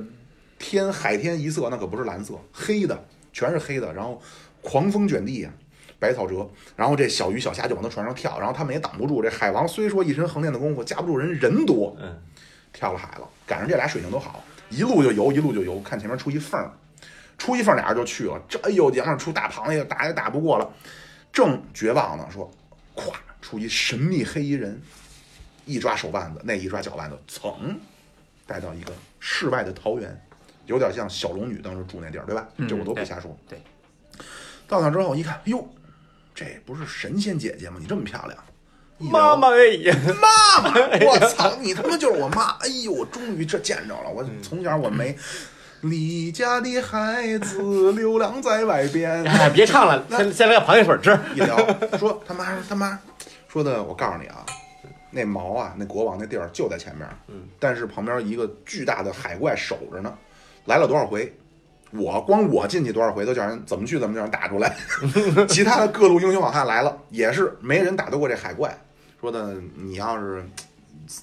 [0.63, 2.97] 天海天一色，那可不是蓝色，黑的，
[3.33, 4.21] 全是黑的，然后
[4.61, 5.51] 狂风卷地呀，
[5.99, 9.21] 百草折，然后这小鱼小虾就往他船上跳，然后他们也挡不住。
[9.21, 12.17] 这海王虽说一身横练的功夫，架不住人人多，嗯，
[12.71, 16.71] 跳了海了，赶上这俩水性都好，一路就游，一路就游，看前面出一缝儿，
[17.37, 18.41] 出一缝儿，俩人就去了。
[18.47, 20.73] 这哎呦，前面出大螃蟹，打也打不过了，
[21.33, 22.49] 正绝望呢，说，
[22.95, 24.81] 咵出一神秘黑衣人，
[25.65, 27.75] 一抓手腕子，那一抓脚腕子，噌，
[28.47, 30.22] 带到一个世外的桃源，
[30.65, 32.47] 有点像小龙女当时住那地儿，对吧？
[32.57, 33.35] 嗯这我都不瞎说。
[33.47, 33.61] 对，
[34.67, 35.67] 到那之后一看，哟，
[36.33, 37.77] 这不是神仙姐姐吗？
[37.79, 38.43] 你这么漂亮，
[38.97, 39.77] 妈妈哎，
[40.21, 42.57] 妈妈， 我操，你他妈就是我妈！
[42.61, 45.17] 哎呦，我终于这见着了，我从小我没。
[45.81, 51.19] 离家的孩子流浪在外边，哎，别唱了，先先来个螃蟹水吃。
[51.35, 51.57] 一聊
[51.99, 52.97] 说他妈他妈
[53.49, 54.45] 说的，我告诉你啊，
[55.11, 60.17] 那毛啊，那国王那地儿就在前面，嗯，但是旁边一个巨大的海怪守着呢，
[60.65, 61.31] 来了多少回，
[61.91, 64.75] 我光我进去多少回都叫人怎么去怎么叫人打出来，
[65.47, 68.75] 其他的各路英雄好汉来了也是没人打得过这海怪，
[69.19, 70.43] 说的你要是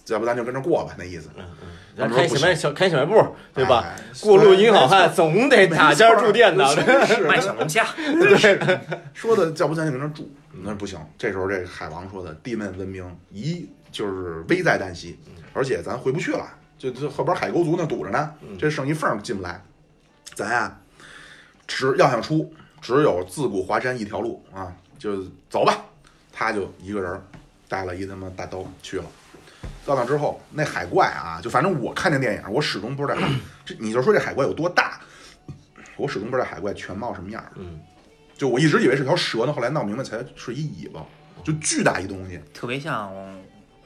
[0.09, 1.31] 要不咱就跟着过吧，那意思。
[1.37, 3.85] 嗯嗯，咱开小卖小开小卖部，对吧？
[3.87, 6.65] 哎过路英好汉总得打尖住店的。
[6.77, 8.81] 真是卖小龙虾， 对
[9.15, 10.31] 说的，要不咱就跟那儿住，
[10.63, 10.99] 那不行。
[11.17, 15.19] 这时候这海王说的，地面文明一就是危在旦夕，
[15.53, 16.47] 而且咱回不去了，
[16.81, 19.63] 就就后边海沟族那堵着呢，这剩一缝儿进不来。
[20.35, 20.81] 咱呀，
[21.67, 25.85] 只要想出，只有自古华山一条路啊，就走吧。
[26.33, 27.23] 他就一个人儿
[27.69, 29.05] 带了一他妈大刀去了。
[29.85, 33.21] 到那之后，那海怪啊，就反正我看那电影，我始终不知道
[33.67, 34.99] 这， 你就说这海怪有多大，
[35.99, 37.53] 我始终不知道海怪全貌什么样儿。
[37.57, 37.79] 嗯，
[38.39, 41.05] 就我一直以为是条蛇呢，后来闹明白才是一尾巴，
[41.45, 43.13] 就巨大一东西特别像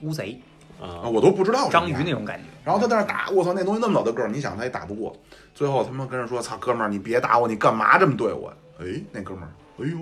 [0.02, 0.40] 乌贼、
[0.84, 2.24] 啊，啊，我都不知道章鱼那种。
[2.24, 2.44] 感觉。
[2.64, 5.14] 然后他在那儿打，我操，那东西那么老的个儿，你想他也打不过。
[5.54, 9.98] 最后他妈跟人说：“操，哥们儿，你别打我，你干嘛这么对我？”哎，那哥们儿，哎呦，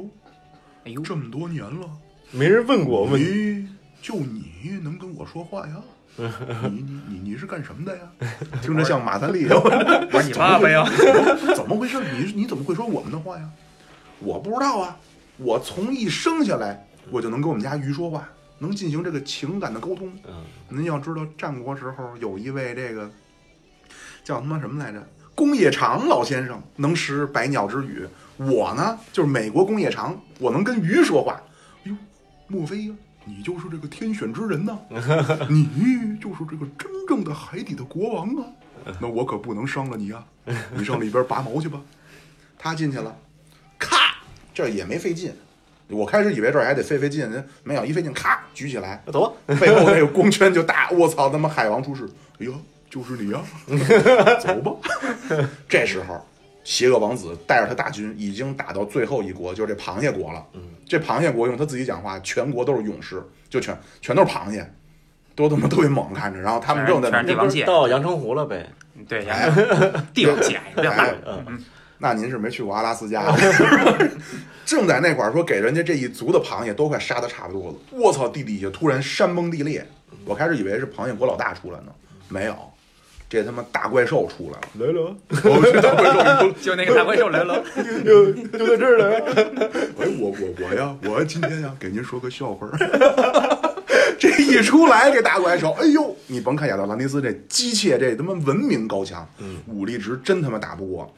[0.84, 1.86] 哎呦，这么多年了，
[2.30, 3.68] 没人问过我问，你
[4.00, 5.74] 就你能跟我说话呀？
[6.16, 8.02] 你你你你是干什么的呀？
[8.62, 9.46] 听着像马三立。
[9.52, 10.84] 我说你爸爸呀，
[11.54, 11.98] 怎么回事？
[12.16, 13.48] 你你怎么会说我们的话呀？
[14.20, 14.96] 我不知道啊，
[15.38, 18.28] 我从一生下来我就能跟我们家鱼说话，
[18.62, 20.10] 能进行这个情感的沟通。
[20.24, 23.10] 嗯，您要知道，战国时候有一位这个
[24.22, 25.04] 叫他妈什么来着？
[25.34, 28.06] 工业长老先生能识百鸟之语。
[28.36, 31.42] 我呢，就是美国工业长，我能跟鱼说话。
[31.84, 31.96] 哎呦，
[32.46, 32.94] 莫非呀、
[33.24, 34.78] 你就是这个天选之人呐？
[35.50, 38.46] 你就是这个真正的海底的国王啊？
[39.00, 40.24] 那我可不能伤了你啊、
[40.76, 41.80] 你上里边拔毛去吧。
[42.58, 43.16] 他进去了，
[43.76, 43.96] 咔，
[44.54, 45.34] 这也没费劲。
[45.92, 47.30] 我开始以为这儿还得费费劲，
[47.62, 49.54] 没有，一费劲，咔举起来，那走吧。
[49.60, 52.04] 背后那个光圈就大，我操，他妈海王出世，
[52.38, 52.52] 哎呦，
[52.90, 53.40] 就是你呀，
[54.40, 54.72] 走吧。
[55.68, 56.24] 这时候，
[56.64, 60.44] 邪恶王子带着他大军已经打到最后一国，就是这螃蟹国了。
[60.54, 64.68] 嗯，这螃蟹国用他自己讲话，全国都是勇士，就全全都是螃蟹，
[65.34, 66.40] 都他妈特别猛看着。
[66.40, 68.68] 然后他们正在全是帝王蟹到阳澄湖了呗。
[69.08, 69.26] 对，
[70.14, 70.92] 帝王蟹，不要。
[71.26, 71.58] 嗯，
[72.02, 73.32] 那您是没去过阿拉斯加，
[74.66, 77.76] 正在那块儿说给人家这一族的螃蟹都快杀的差不多了。
[77.92, 79.86] 我操，地底下突然山崩地裂，
[80.24, 81.92] 我开始以为是螃蟹国老大出来呢，
[82.28, 82.56] 没有，
[83.30, 84.68] 这他妈大怪兽出来了。
[84.84, 87.62] 来了，哦，这大怪兽 就那个大怪兽来了，
[88.04, 89.18] 就就在这儿了。
[90.00, 92.76] 哎，我我我呀，我今天呀，给您说个笑话儿。
[94.18, 101.12] 这一出来，这大怪兽，哎呦，你甭看亚特兰蒂斯这机械，这他妈文明高强，嗯，武力值真他妈打不过。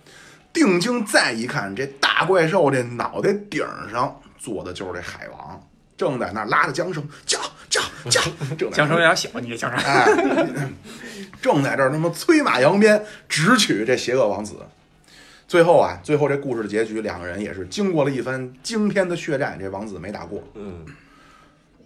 [0.55, 7.39] 定睛再一看，这大怪兽这脑袋顶上坐的就是这海王，正在那拉着缰绳，叫
[7.69, 8.23] 叫叫，
[8.57, 9.73] 正在缰绳有点小，你这缰绳。
[9.73, 10.71] 哎，
[11.43, 14.55] 正在这儿他妈催马扬鞭，直取这邪恶王子。
[15.47, 20.43] 最后啊，最后这故事的结局，两个人也是经过了一番惊天的血战，这王子没打过。
[20.55, 20.87] 嗯，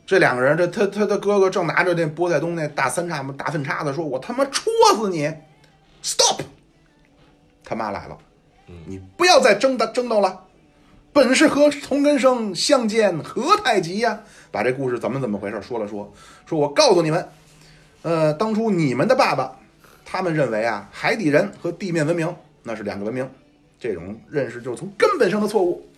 [0.07, 5.35] 这两个人，这他他的哥哥正拿着那波塞冬那大三叉大粪叉子，说：“我他妈戳死你
[6.03, 6.43] ！”Stop！
[7.65, 8.17] 他妈来了，
[8.87, 10.45] 你不要再争斗争斗了。
[11.13, 14.21] 本是和同根生，相见何太急呀！
[14.51, 16.13] 把这故事怎么怎么回事说了说，
[16.47, 17.29] 说我告诉你们，
[18.03, 19.57] 呃，当初你们的爸爸，
[20.05, 23.29] 他们认为啊，海底人和地面文明那是两个文明，
[23.81, 25.89] 这种认识就是从根本上的错误。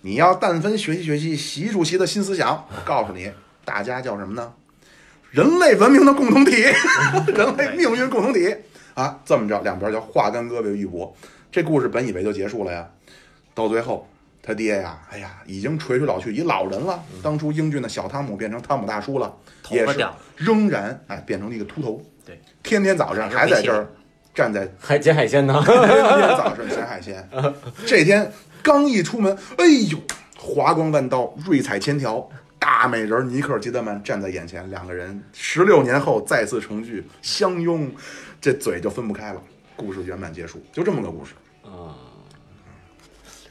[0.00, 3.30] 你要但分学习学习习主席的新思想，我告诉你，
[3.64, 4.52] 大家叫什么呢？
[5.30, 6.52] 人类文明的共同体，
[7.34, 8.54] 人类命运共同体
[8.94, 9.20] 啊！
[9.24, 11.12] 这么着，两边叫化干戈为玉帛。
[11.54, 12.84] 这故事本以为就结束了呀，
[13.54, 14.08] 到最后
[14.42, 17.00] 他爹呀，哎呀，已经垂垂老去，一老人了。
[17.22, 19.32] 当初英俊的小汤姆变成汤姆大叔了，
[19.70, 22.02] 也是仍然哎变成了一个秃头。
[22.26, 23.86] 对，天天早上还在这儿
[24.34, 25.62] 站在 还捡海鲜呢。
[25.64, 27.24] 天天早上捡海鲜。
[27.86, 28.28] 这天
[28.60, 29.98] 刚一出门，哎呦，
[30.36, 37.88] 华光万道，瑞彩千条，大美人尼克基德曼站在眼前，两个人十六年后再次重聚，相拥，
[38.40, 39.40] 这嘴就分不开了。
[39.76, 41.32] 故事圆满结束，就这么个故事，
[41.64, 41.96] 啊，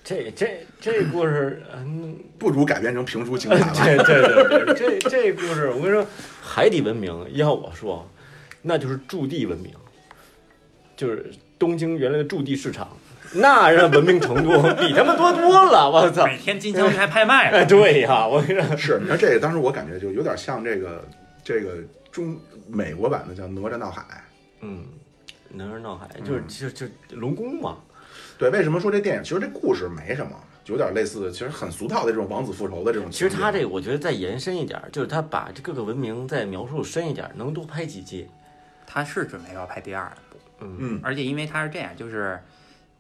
[0.04, 3.74] 这这这故事，嗯，不如改编成评书情感了。
[3.84, 6.06] 对对对对，这这故事，我跟你说，
[6.42, 8.08] 海底文明要我说，
[8.62, 9.74] 那就是驻地文明，
[10.96, 12.88] 就是东京原来的驻地市场，
[13.34, 16.26] 那人文明程度比他们多多了，我操！
[16.26, 17.66] 每天金枪鱼还拍卖哎，呢。
[17.66, 21.08] 对呀，我跟你说，是，你看这个，当时我感觉就有点像这个
[21.44, 21.78] 这个
[22.12, 24.02] 中美国版的叫《哪吒闹海》。
[24.62, 24.86] 嗯，
[25.50, 27.78] 哪吒闹海就是就就龙宫嘛，
[28.38, 29.24] 对，为什么说这电影？
[29.24, 30.32] 其实这故事没什么，
[30.66, 33.20] 有点类似，其实很俗套的这种王子复仇的这种其。
[33.20, 38.28] 实他这个我觉得再延伸一点儿，就是他把这各个文明再描述深一点儿，能多拍几季。
[38.86, 42.40] 他是准备要拍第二部，嗯嗯，而且因为他是这样，就是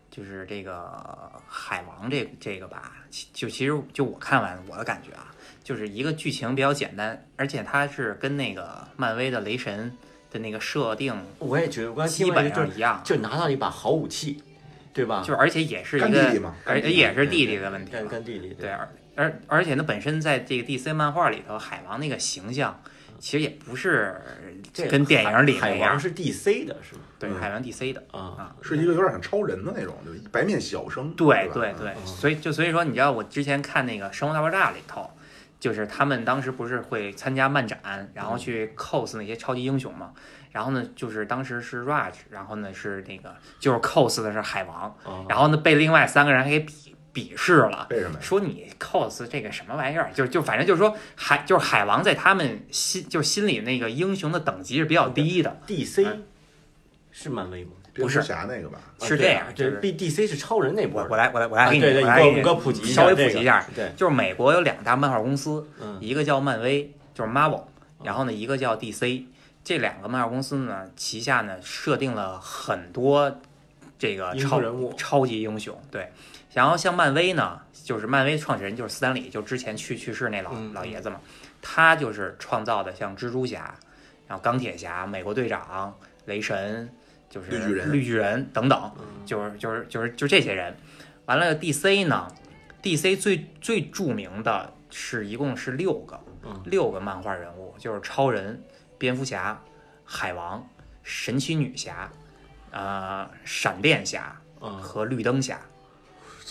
[0.09, 5.27] 就是这个海王这这个吧，其就其实就我看完我的感觉啊，
[5.63, 9.95] 就是一个剧情比较简单，而且它是跟那个漫威的雷神
[10.31, 14.41] 的那个设定我也觉得，基本上一样，就拿到了一把好武器，
[14.93, 15.21] 对吧？
[15.21, 18.09] 就是而且也是一个弟弟，而且也是弟弟的问题干嘛。
[18.11, 22.79] 干弟弟，对，而而而且呢，本身在这个 DC 漫画里头，海王那个形象
[23.19, 24.15] 其实也不是
[24.73, 27.01] 这跟电影里那样海海王，是 DC 的，是吗？
[27.17, 28.55] 对，嗯海王 DC 的啊，啊。
[28.61, 31.11] 是一个有点像超人的那种，就是白面小生。
[31.13, 35.09] 对吧对对，嗯所以就所以说，你知道我之前看那个《生活大爆炸》里头，
[35.59, 40.11] 就是他们当时不是会参加漫展，然后去 cos 那些超级英雄嘛。
[40.53, 47.87] 然后呢，就是当时是 Raj，然后呢是那个就是 cos 的是海王，啊然后呢被另外三个人给鄙鄙视了。
[47.89, 48.19] 为什么呀？
[48.21, 56.23] 说你 cos 这个什么玩意儿，就就反正就是说海就是海王在他们心就是心里那个英雄的等级是比较低的，DC 嗯
[57.11, 57.71] 是漫威吗？
[57.93, 58.79] 蝙蝠侠那个吧？
[59.01, 67.63] 是这样，对就是 B DC 是超人那波我我来我来我来啊，给你我来给你你给我普及一下稍微普及一下，对，就是美国有两大漫画公司，嗯一个叫漫威，就是 Marvel，
[68.03, 69.25] 然后呢，一个叫 DC。
[69.63, 73.39] 这两个漫画公司呢，旗下呢设定了很多
[73.97, 75.79] 这个超人物超级英雄。
[75.89, 76.11] 对，
[76.53, 81.19] 然后像漫威呢，就是漫威创始人就是斯坦李，就之前去去世那老嗯老爷子嘛，
[81.61, 83.73] 他就是创造的像蜘蛛侠，
[84.27, 86.89] 然后钢铁侠、美国队长、雷神，
[87.29, 90.75] 就是绿巨人绿巨人等等，嗯就是就是就是就这些人。
[91.25, 92.27] 完了，DC 呢
[92.81, 98.61] ，DC 最最著名的是一共是六个，嗯六个漫画人物，就是超人、
[98.97, 99.61] 蝙蝠侠、
[100.05, 100.67] 海王、
[101.01, 102.09] 神奇女侠、
[102.71, 105.59] 呃，闪电侠嗯，和绿灯侠。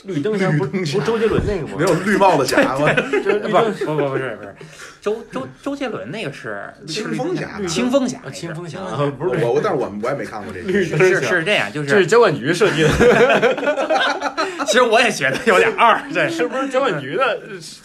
[0.05, 1.75] 绿灯侠不是不是周杰伦那个吗？
[1.79, 2.93] 没有绿帽子侠吗？
[3.11, 4.55] 就是不灯不不不是不是，
[5.01, 10.67] 周周周杰伦那个是清风侠是清风侠清风侠啊不是我我但是我我也没看过这个。
[10.67, 12.89] 绿是是这样，就是这是交管局设计的，
[14.67, 17.39] 其实我也觉得有点二，对，是不是交管局的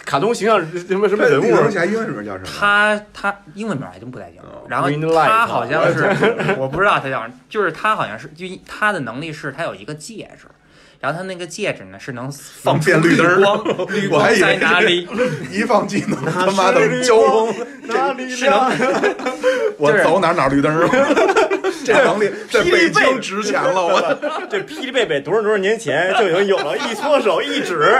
[0.06, 1.62] 卡通形象什么什么人物啊？
[1.62, 2.48] 灯侠英文名叫什么？
[2.60, 4.90] 他他英文名还真不太清楚哦，然后
[5.26, 6.06] 他好像是
[6.58, 10.48] 我不知道他叫什么，就是他好像是就他的能力是他有一个戒指。
[11.00, 15.08] 然后他那个戒指呢是能放出变绿灯儿光， 绿我还以为光在哪里？
[15.52, 18.58] 一放技能他妈的交锋，哪里是能
[19.78, 20.88] 我走哪儿哪儿绿灯儿。
[21.86, 27.96] 这能力在北京值钱了，我这霹雳贝贝多少多少年前就已经有了，一搓手一指，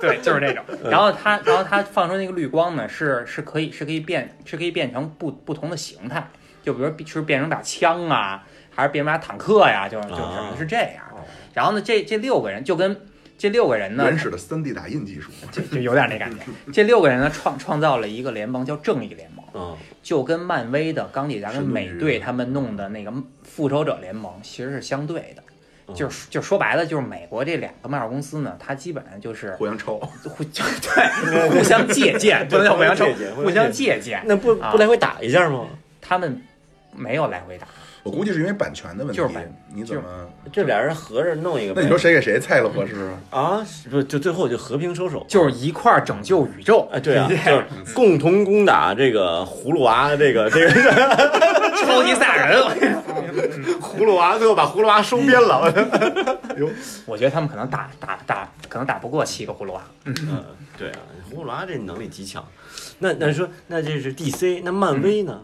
[0.00, 0.62] 对，就是这种。
[0.90, 6.28] 然后它，然后它放出那个绿光呢，是是可以是可以变是可以变成不不同的形态，
[6.62, 8.42] 就比如是变成把枪啊，
[8.74, 11.04] 还是变成把坦克呀，就就什么是这样。
[11.52, 12.96] 然后呢，这这六个人就跟
[13.38, 15.30] 这六个人呢，原始的三 D 打印技术。
[15.52, 16.38] 就就有点那感觉。
[16.72, 25.42] 这六个人呢，创创造了一个联盟，叫正义联盟，嗯，就跟漫威的钢铁侠跟美队他们弄的那个复仇者联盟其实是相对的。
[25.86, 34.22] 嗯就是就说白了，就是美国这两个漫画公司呢，它基本上就是互相抽，互就对互相借 鉴，不能叫互相抽借鉴，互相借鉴。
[34.24, 35.66] 那不啊不来回打一下吗？
[36.00, 36.40] 他们
[36.96, 37.66] 没有来回打，
[38.04, 39.52] 我估计是因为版权的问题就是版。
[39.72, 40.02] 你怎么？
[40.52, 43.40] 这俩人合着弄一个呗，那你说谁给谁菜了合适啊？
[43.40, 43.66] 啊？
[43.90, 45.24] 不就最后就和平收手？
[45.26, 46.88] 就是一块儿拯救宇宙。
[46.92, 47.64] 啊，对啊，就是
[47.94, 50.70] 共同攻打这个葫芦娃，这个这个
[51.84, 52.62] 超级赛亚人，
[53.80, 55.72] 葫芦娃，最后把葫芦娃收编了。
[57.06, 59.82] 我觉得他们可能打打打，可能打不过七个葫芦娃。
[60.04, 60.44] 嗯，
[60.78, 60.98] 对啊，
[61.32, 62.44] 葫芦娃这能力极强。
[62.98, 65.40] 那那说那这是 DC，那漫威呢？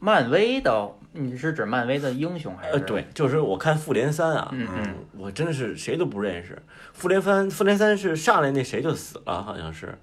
[0.00, 2.74] 漫威的，你是指漫威的英雄还是？
[2.74, 6.60] 呃，对，就是我看复联三啊，嗯嗯，我真的是谁都不认识。
[6.92, 9.96] 复联三，复联三是上来那谁就死了，好像是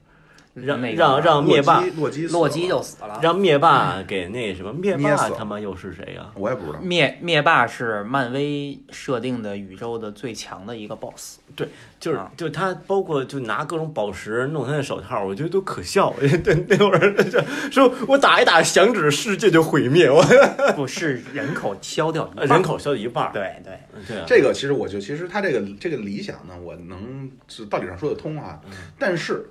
[0.56, 3.20] 让让让灭霸洛基，洛基就死死了。
[3.22, 6.80] 让灭霸给那什么灭霸他妈又是谁呀、了，我也不知道。
[6.82, 11.68] 灭灭霸是漫威设定的宇宙的最强的一个 BOSS，对
[12.00, 12.32] 就是啊。
[12.38, 16.14] 就他包括就拿各种宝石弄他的手套，我觉得都可笑。
[16.42, 20.24] 对，那会儿就说我打一打响指，世界就毁灭，我
[20.74, 22.48] 不是人口消掉一半。
[22.48, 23.26] 人口消一半。
[23.26, 23.34] 儿。
[23.34, 28.62] 对对，对啊，这个其实我就其实他这个这个理想呢，我能是道理上说得通啊，
[28.98, 29.50] 但是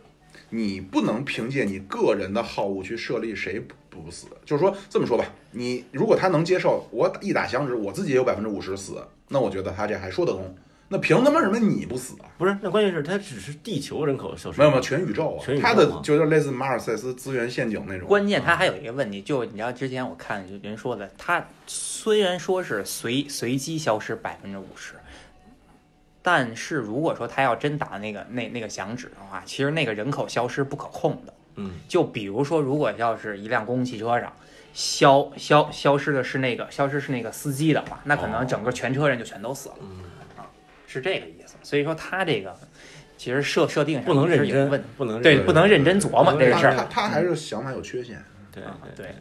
[0.54, 4.28] 你不能凭借你个人的好恶去设立谁不不死。
[4.44, 10.54] 就是说这么说吧，你如果他能接受我一打响指，我自己也有百分之五十死，那我觉得他这还说得通。
[10.86, 12.28] 那凭他妈什么你不死啊？
[12.36, 18.06] 不是，那关键是他只是地球人口消失，没有没有，全宇宙啊全宇，宙他的就是类似马尔塞斯资源陷阱那种。
[18.06, 24.92] 关键他还有一个问题，就你知道之前我看有人说的，他虽然说是随随机消失百分之五十，
[26.26, 31.34] 但是如果说他要真打那个那那个响指的话，其实那个人口消失不可控的。
[31.56, 34.32] 嗯，就比如说，如果要是一辆公共汽车上
[34.72, 39.74] 消消消失的是那个消失是那个司机的话，那可能整个全车人就全都死了。
[39.82, 40.00] 嗯
[40.38, 40.48] 啊，
[40.86, 41.56] 是这个意思。
[41.62, 42.56] 所以说他这个
[43.18, 46.74] 其实设设定上不能认真问不能对，不能认真琢磨这个事儿。
[46.74, 48.24] 他他还是想法有缺陷。
[48.50, 48.62] 对
[48.96, 49.14] 对。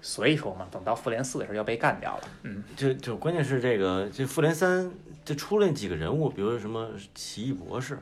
[0.00, 2.22] 所以说嘛，等到复联四的时候要被干掉了。
[2.44, 4.88] 嗯，就就关键是这个这复联三
[5.26, 7.98] 这出了几个人物，比如什么奇异博士，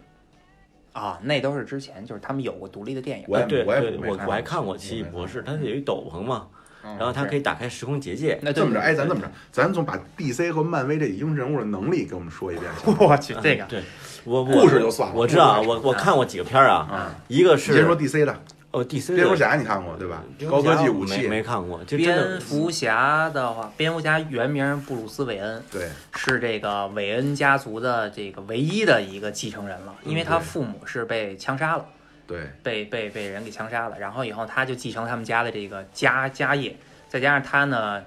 [0.93, 3.25] 啊，那都是之前就是他们有过独立的电影。
[3.27, 3.73] 我对我
[4.07, 6.47] 我我还看过奇异博士，他有一斗篷嘛，
[6.85, 8.39] 嗯然后他可以打开时空结界。
[8.43, 12.71] 那这么着，哎，咱这么着，咱总把 DC 和漫威这英雄人物的能力给我们说一遍。
[13.01, 13.83] 我去，这个对
[14.25, 18.39] 我我故事就算了我知道啊，我我看过几个片儿啊，啊，一个是先说 DC 的，
[18.75, 20.23] 哦 DC 的蝙蝠侠你看过对吧？
[20.51, 31.87] 高科技武器，没看过，就蝙蝠侠的话，蝙蝠侠原名布鲁斯·韦恩，对，是这个韦恩家族的这个唯一的一个继承人了，因为他父母是被枪杀了，
[32.27, 36.77] 对，被被被人给枪杀了，然后以后他就继承他们家的这个家家业，
[37.09, 38.03] 再加上他呢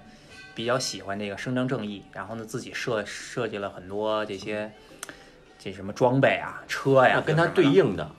[0.54, 4.70] 比较喜欢这个伸张正义，然后呢自己设设计了很多这些
[5.58, 8.12] 这什么装备啊、车呀那，跟他对应的，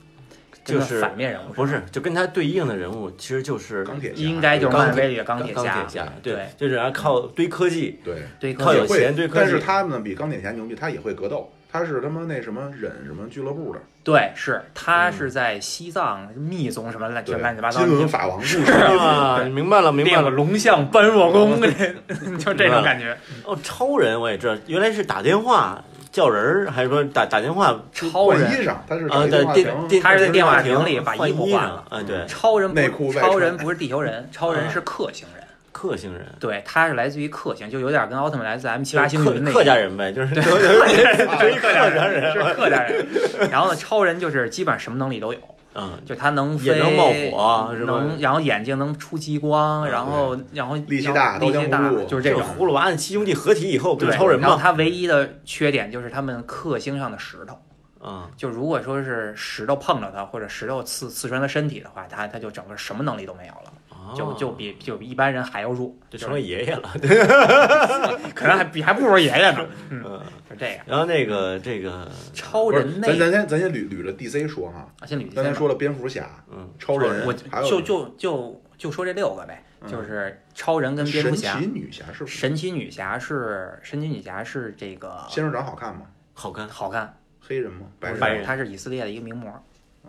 [0.63, 20.29] 就是反面人物不是就跟他对应的人物，其实就是钢铁侠应该就是钢漫威里的钢铁钢侠，铁侠，对，就是人家靠堆科技，对，对，靠有钱堆科技但是他们比钢铁侠牛逼，他也会格斗，他是他妈那什么忍什么俱乐部的，对，是他是在西藏密宗什么乱七乱七八糟，金轮法王故事，啊，明白了，明白练了。
[20.29, 21.61] 龙象般若功，
[22.37, 23.17] 就这种感觉。
[23.45, 25.83] 哦，超人我也知道，原来是打电话
[26.19, 29.09] 叫人儿，还是说打打电话超人换衣裳，他是啊？
[29.09, 31.85] 打在电电他是在电话亭亭里把衣服换了。
[31.91, 35.45] 嗯，对，超人不内裤外超人不是地球人，超人是克星人。
[35.71, 39.53] 克星人，对，他是来自于克星，就有点跟奥特曼来自 M 七八星云那个。
[39.53, 43.05] 客家人呗，就是 客家人，是是客家人人，是客家人。
[43.49, 45.39] 然后呢，超人就是基本上什么能力都有，
[45.75, 47.93] 嗯，就他能飞，也能冒火是吧？
[47.93, 52.41] 能，然后眼睛能出激光，嗯然后然后力气大力气大就是这种。
[52.41, 54.61] 葫芦娃的七兄弟合体以后不对是超人然后吗？
[54.61, 57.57] 他唯一的缺点就是他们克星上的石头，
[58.05, 63.68] 啊，就如果说是石头碰着他，或者石头刺刺穿他身体的话，他他就整个什么能力都没有了，
[64.15, 66.89] 就就比就比一般人还要弱，就成了爷爷了。
[68.35, 69.67] 可能还比还不如爷爷呢。
[69.89, 70.85] 嗯，是，这样。
[70.85, 77.33] 然后那个这个，超人内咱咱先咱先捋捋着 DC 说哈，啊，先捋刚才说了蝙蝠侠、嗯，超人，我
[77.63, 81.67] 就就就就说这六个呗，嗯就是超人跟蝙蝠神侠奇。
[81.67, 82.37] 女侠是不是？
[82.37, 86.01] 神奇女侠是神奇女侠是这个仙人掌好看吗？
[86.33, 87.87] 好看，好看，黑人吗？
[87.99, 88.19] 白人？
[88.19, 89.51] 不是她是以色列的一个名模，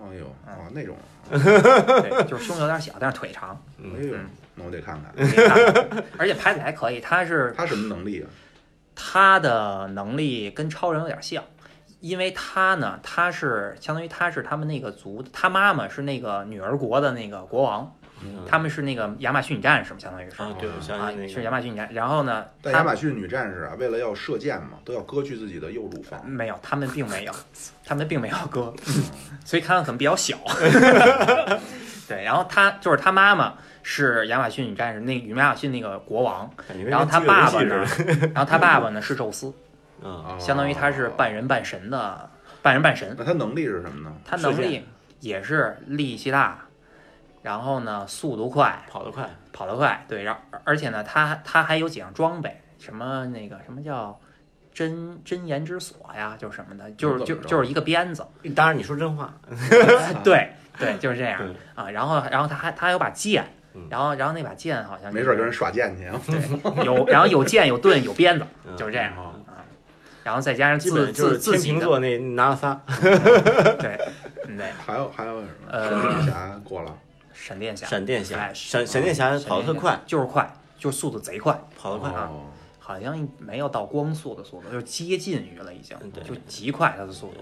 [0.09, 0.97] 哎呦哦那种，
[1.31, 5.13] 对，就是胸有点小，但是腿长，嗯哎呦嗯，那我得看看。
[5.17, 7.01] 你看而且拍的还可以。
[7.01, 8.27] 他是 他什么能力啊？
[8.95, 11.43] 他的能力跟超人有点像，
[12.01, 18.00] 因为他呢，他是相当于他是他们那个族，他妈妈是那个女儿国的那个国王，嗯
[18.49, 20.43] 他们是那个亚马逊女战士嘛，相当于是。
[20.43, 21.29] 啊，对，我想啊起那个。
[21.29, 26.29] 是亚马逊女战士，然后呢，亚马逊女战士啊，为了要射箭嘛，都要割去自己的右乳房。
[26.29, 27.33] 没有，他们并没有，
[27.85, 28.73] 他们并没有割，
[29.45, 30.37] 所以看的可能比较小。
[32.09, 36.51] 对，然后他就是他妈妈是亚马逊女战士，那亚马逊那个国王，
[36.87, 37.87] 然后他爸爸呢，
[38.35, 39.53] 然后他爸爸呢是宙斯，
[40.03, 42.29] 啊，相当于他是半人半神的
[42.63, 44.13] 半人半神，那他能力是什么呢？
[44.25, 44.85] 他能力
[45.21, 46.67] 也是力气大，
[47.43, 54.19] 然后呢速度快，跑得快，跑得快，对，然后而且呢他他还有几样装备，什么那个什么叫。
[54.73, 58.25] 真真言之锁呀，就是什么的，就是就就是一个鞭子，
[58.55, 59.35] 当然你说真话，
[60.23, 61.91] 对对，就是这样嗯啊。
[61.91, 66.19] 然后然后他还他还有把剑嗯，然后然后那把剑好像没事儿跟人耍剑去啊。
[66.25, 69.59] 对有，然后有剑有盾有鞭子，嗯就是这样啊啊。
[70.23, 72.81] 然后再加上基自自自行的秤座那拿了仨，
[73.81, 73.99] 对，
[74.47, 75.69] 嗯对，还有还有什么？
[75.69, 76.97] 呃闪电侠过了，
[77.41, 82.31] 闪电侠，闪电侠，哎闪闪电侠跑得特快，，就是快，就是速度贼快，跑得快，啊，
[82.79, 87.41] 好像没有到光速的速度，就是接近于了已经就极快它的速度，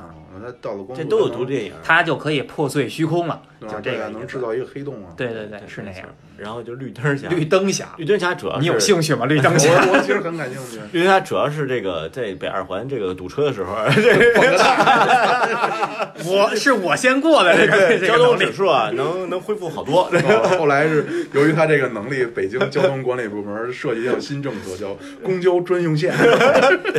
[0.00, 5.12] 啊，那他到了光速这都有他能读电影，它就可以破碎虚空了，就这个能制造一个黑洞啊。
[5.16, 6.06] 对对对，是那样。。
[6.36, 9.24] 然后就绿灯侠，绿灯侠，绿灯侠主要是你有兴趣吗？
[9.24, 10.78] 绿灯侠，我我其实很感兴趣。
[10.92, 13.74] 绿灯侠主要是这个在北二环这个堵车的时候，
[16.30, 20.04] 我是我先过的这个交通指数啊能能恢复好多。
[20.04, 26.14] 后后来是由于他这个能力，北京交通管理部门设计一项新政策，叫公交专用线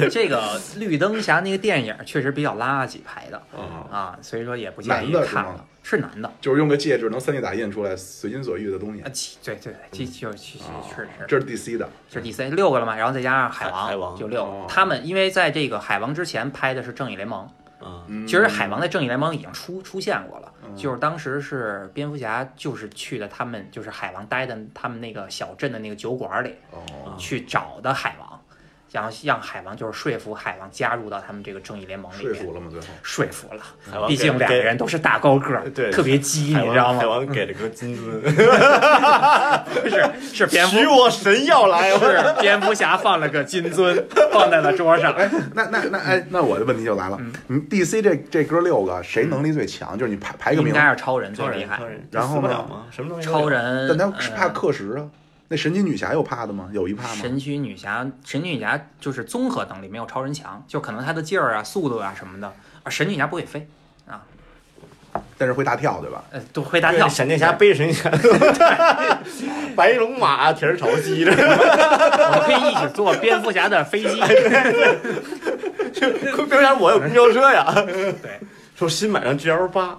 [0.10, 5.64] 这个绿灯侠那个电影确实比较垃圾拍的啊，啊，所以说也不建议看了。
[5.90, 6.30] 是男的。
[6.42, 9.10] 就是用个戒指能 3D 打印出来随心所欲的东西啊，。
[9.14, 10.60] 其对对对，其就是是
[11.28, 14.66] 这是 DC 的，这是 DC 六个了嘛，然后再加上海王，海海王就六哦。
[14.68, 14.74] 个。
[14.74, 18.28] 他们因为在这个海王之前拍的是正义联盟，啊，嗯。
[18.28, 20.76] 其实海王在正义联盟已经出出现过了，嗯。
[20.76, 28.37] 就是当时是蝙蝠侠就是去的他们就是海王待的他们那个小镇的那个酒馆里哦，去找的海王，
[28.92, 32.68] 然后让海王就是说服海王加入到他们这个正义联盟里面，说服了吗？
[32.72, 34.08] 最后说服了。
[34.08, 37.06] 毕竟两个人都是大高个儿，对特别鸡，你知道吗海？
[37.06, 41.92] 王给了个金尊，不是，是蝙蝠许，我神药来！
[41.98, 45.14] 是蝙蝠侠放了个金尊放在了桌上。
[45.14, 49.98] 哎，那那那哎，那我的问题就来了，你 DC 这这哥六个谁能力最强？
[49.98, 51.82] 就是你排排个名，应该是超人最厉害
[52.12, 52.66] 然后呢？
[52.90, 53.28] 什么东西？
[53.28, 53.88] 超人。
[53.90, 55.04] 但他是怕呃克时啊。
[55.50, 56.70] 那神奇女侠有怕的吗？
[56.74, 57.16] 有一怕吗？
[57.22, 62.48] 神奇女侠，神奇女侠就是综合能力没有超人强，就可能她的劲儿啊、速度啊什么的，
[62.84, 63.66] 啊，神奇女侠不会飞
[64.06, 64.24] 啊，
[65.38, 66.22] 但是会大跳，对吧？
[66.32, 67.08] 呃，都会大跳。
[67.08, 68.12] 闪电侠背着神仙侠，
[69.76, 74.20] 白龙马蹄儿朝西的，我们可以一起坐蝙蝠侠的飞机。
[75.98, 77.74] 蝙蝠侠我有公交车呀。
[78.22, 78.40] 对，
[78.76, 79.96] 说新买上 GL 八，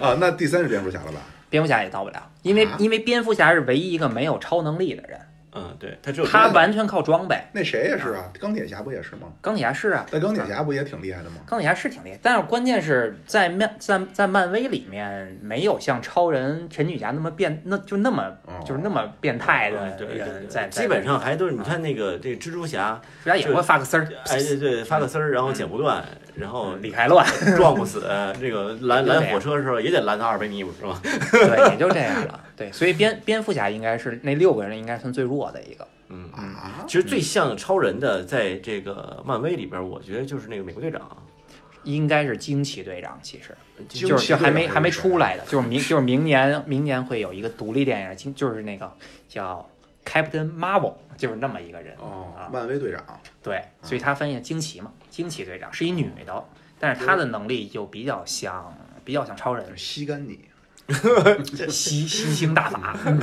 [0.00, 1.20] 啊，那第三是蝙蝠侠了吧？
[1.50, 2.76] 蝙蝠侠也到不了，因为啊？
[2.78, 5.20] 因为蝙蝠侠是唯一一个没有超能力的人，
[5.52, 7.36] 嗯，对，他只有他完全靠装备。
[7.52, 9.26] 那谁也是啊，钢铁侠不也是吗？
[9.42, 11.36] 钢铁侠是啊，那钢铁侠不也挺厉害的吗？
[11.44, 18.62] 钢铁侠是挺厉害，但是关键是在漫在在漫威里面没有像超人、神奇女侠那么变，那就那么哦。
[18.64, 27.26] 就是那么变态的嗯对对人在，基本上还都是你看那个这个蜘蛛侠，人家也会发个丝儿，哎对对，发个丝儿，然后剪不断，然后理还乱，
[27.56, 28.00] 撞不死，
[28.40, 31.00] 这个拦拦火车的时候也得拦他二百米是吧？
[31.02, 32.44] 对，也就这样了。
[32.56, 35.86] 对，所以蝙蝙蝠侠应该是那六个人应该算最弱的一个。
[36.08, 41.00] 嗯，啊，其实最像超人的，在这个漫威里边，我觉得就是那个美国队长，
[41.84, 43.56] 应该是惊奇队长，其实
[43.88, 48.92] 就是就还没还没出来的，就是明就是明年明年会有一个独立电影，惊就是那个
[49.28, 49.70] 叫
[50.04, 53.02] Captain Marvel，就是那么一个人哦啊，，漫威队长，
[53.40, 56.44] 对，所以他翻译惊奇嘛，惊奇队长是一女的，
[56.78, 60.48] 但是她的能力就比较像比较像超人，吸干你，
[61.68, 62.96] 吸吸星大法。
[63.04, 63.20] 嗯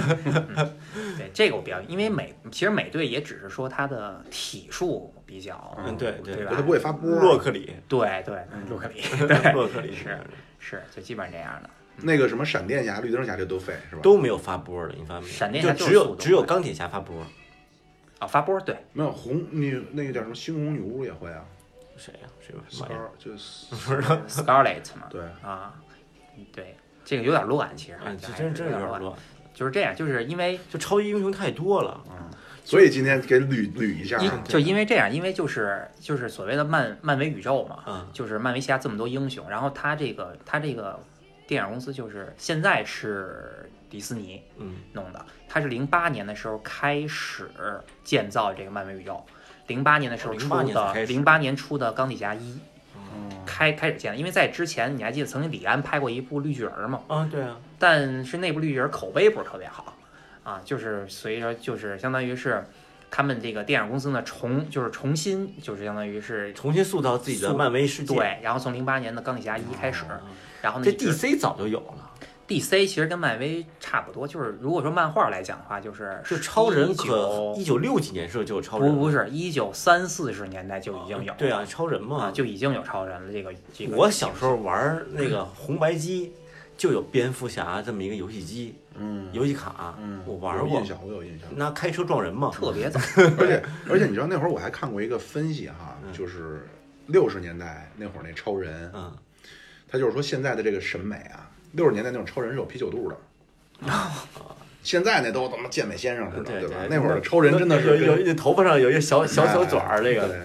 [1.17, 6.53] 对，这个我比较，因为美其实美队也只是说他的体术比较，嗯嗯，对对，对吧？
[6.55, 7.09] 他不会发波。
[7.09, 9.95] 洛克里，对对，洛克里， 对，洛克里。
[9.95, 10.19] 是
[10.59, 11.69] 是，就基本上这样的。
[11.99, 14.01] 那个什么闪电侠、绿灯侠这都废是吧？
[14.03, 15.33] 都没有发波的，你发现没有？
[15.33, 17.25] 闪电侠就只有只有钢铁侠发波，
[18.19, 21.43] 啊，发波对，没有红女那个叫什么猩红女巫也会啊
[21.97, 22.29] 谁呀？
[22.39, 23.65] 谁玩意儿？，Scar 就是
[24.41, 25.73] Scarlet 嘛，对，啊，
[26.53, 29.13] 对，这个有点乱，其实，哎，这还真真是有点乱，
[29.53, 32.01] 就是这样，就是因为就超级英雄太多了。
[32.09, 32.29] 嗯
[32.67, 40.99] 所以今天给捋捋一下就因为这样，因为就是就是所谓的漫漫威宇宙嘛，嗯就是漫威旗下这么多英雄，然后他这个他这个
[41.47, 47.49] 电影公司就是现在是迪士尼嗯，弄的，他是零八年的时候开始
[48.03, 49.25] 建造这个漫威宇宙，
[49.67, 52.59] 零八年的时候哦出08年才的零八年出的钢铁侠一
[52.95, 57.01] 嗯开开始建的，因为在之前你还记得曾经李安拍过一部绿巨人吗？
[57.07, 59.93] 啊，对啊，但是那部绿巨人口碑不是特别好
[60.43, 62.65] 啊，就是随着就是相当于是
[63.09, 68.15] 他们这个电影公司呢重就是重新就是相当于是重新塑造自己的漫威世界。
[68.15, 70.21] 对，然后从零八年的钢铁侠一开始，啊
[70.61, 72.06] 然后呢这 DC 早就有了，
[72.47, 83.97] DC 其实跟漫威差不多，就是如果说漫画来讲的话，就是就超人可19一九六几年时候就有超人，不不是一九三四十年代就已经有对啊，超人啊嘛，就已经有超人了这个这个。
[83.97, 86.31] 我小时候玩那个红白机，
[86.77, 90.85] 就有蝙蝠侠这么一个游戏机、嗯游戏卡，嗯，我玩过印。
[90.85, 91.49] 象，我有印象。
[91.55, 92.49] 那开车撞人嘛？
[92.53, 92.99] 特别早，
[93.37, 96.65] 而且而且你知道那会儿我还看过一个分析哈，嗯就是
[97.07, 99.13] 六十年代那会儿那超人，嗯，
[99.89, 103.17] 他就是说现在的这个审美啊，六十年代那种超人是有啤酒肚的。
[104.83, 106.75] 现在那都他妈健美先生似的，对吧？
[106.89, 110.39] 那会儿的超人真的是有有有头发上有一个小小小卷儿，这个对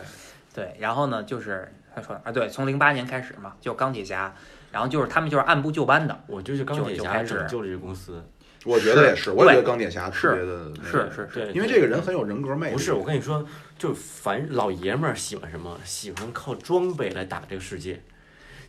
[0.54, 4.34] 对，然后呢就是他说啊，对，从零八年开始嘛，就钢铁侠，
[4.72, 8.20] 然后就是他们就是按部就班的，我就是钢铁侠拯救了这个公司。
[8.64, 12.72] 我觉得也是，我也觉得钢铁侠特是别的，是是是，对，因为这个人很有人格魅力。
[12.72, 13.44] 不是我跟你说，
[13.78, 18.02] 就凡老爷们儿喜欢什么，喜欢靠装备来打这个世界。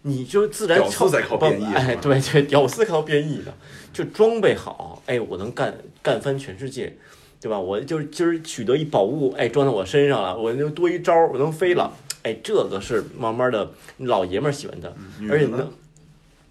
[0.04, 3.54] 你就自然屌丝才靠变异不哎，对对，屌丝靠变异的，
[3.92, 6.96] 就装备好，哎，我能干干翻全世界，
[7.42, 7.60] 对吧？
[7.60, 11.92] 我就是今儿取得一宝物，哎，装在我身上了，我就多一招儿，我能飞了，
[12.24, 15.70] 哎，这个是慢慢的老爷们儿喜欢的，女而且呢，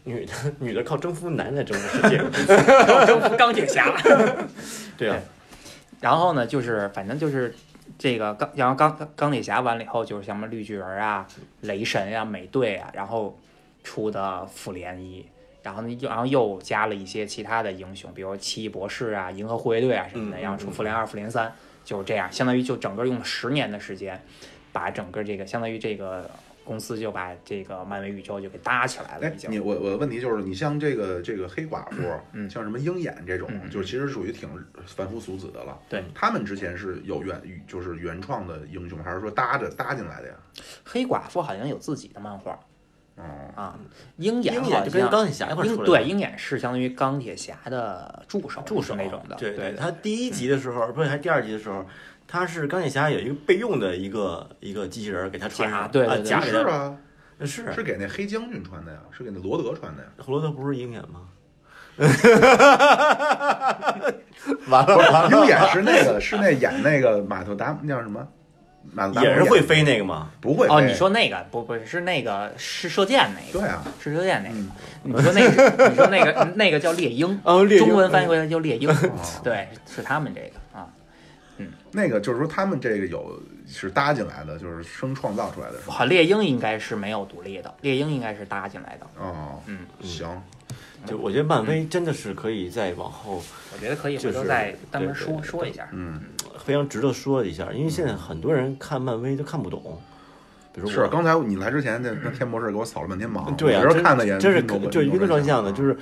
[0.05, 2.19] 女的 女的靠征服男的征服世界，
[2.87, 3.95] 靠征服钢铁侠。
[4.97, 5.19] 对啊，
[6.01, 7.55] 然后呢，就是反正就是
[7.99, 11.27] 这个钢，然后钢钢铁侠完了以后，就是像什么绿巨人啊、
[11.61, 13.39] 雷神呀、美队啊，然后
[13.85, 15.27] 出的复联一，
[15.63, 21.53] 然后呢，又然后又加了一些其他的英雄，比如奇异博士啊、银河护卫队啊什么的，嗯然后出复联二、复联三，
[21.85, 24.21] 就是这样，相当于就整个用了十年的时间，
[24.73, 26.31] 把整个这个相当于这个
[26.65, 29.59] 公司就把这个漫威宇宙就给搭起来了，哎你。
[29.59, 32.03] 我我的问题就是，你像这个这个黑寡妇，
[32.33, 34.49] 嗯像什么鹰眼这种，嗯就是其实属于挺
[34.87, 35.79] 凡夫俗子的了。
[35.89, 40.35] 对，他们之前是有原就是原创的英雄，还是说搭着搭进来的呀？
[40.85, 42.59] 黑寡妇好像有自己的漫画
[43.17, 43.23] 哦，
[43.55, 43.79] 啊，
[44.17, 51.85] 鹰眼鹰好眼就跟钢铁侠一块儿出来的对鹰眼是相当于钢铁侠的助手，助手那种的，对对他第一集的时候，不是还第二集的时候，
[52.33, 55.89] 他是钢铁侠有一个备用的一个一个机器人儿给他穿上，啊
[56.25, 56.97] 甲对是啊，
[57.41, 57.71] 是。
[57.75, 60.09] 是给那黑将军穿的呀，是给那罗德穿的呀。
[60.27, 61.29] 罗德不是鹰眼吗？
[64.69, 68.27] 完了完鹰眼是那个是那演那个马头达那叫什么？
[69.23, 70.31] 也是会飞那个吗？
[70.31, 74.71] 哦，不会哦你说那个不不是那个是射箭那个，对啊，是射箭那个，嗯。
[75.05, 77.85] 你说那个你说那个那个叫猎鹰， 哦，猎鹰。
[77.85, 78.97] 中文翻译过来叫猎鹰，哦
[79.45, 80.47] 对，是他们这个。
[80.57, 80.62] 啊，
[81.93, 85.79] 那个就是说他们这个有是搭进来的，就是生创造出来的？
[85.87, 89.07] 好，猎鹰应该是没有独立的，猎鹰应该是搭进来的。
[89.23, 90.43] 哦，嗯，行，
[91.07, 95.89] 就我觉得漫威真的是可以再往后我觉得可以回就是头再单门说说一下。
[95.93, 96.21] 嗯，
[96.65, 100.01] 非常值得说一下，因为现在很多人看漫威都看不懂，
[100.73, 105.97] 比如我是刚才你来之前，那那天博士给我扫了半天盲，对啊，我觉得真看的也真是就晕头转向的，啊就是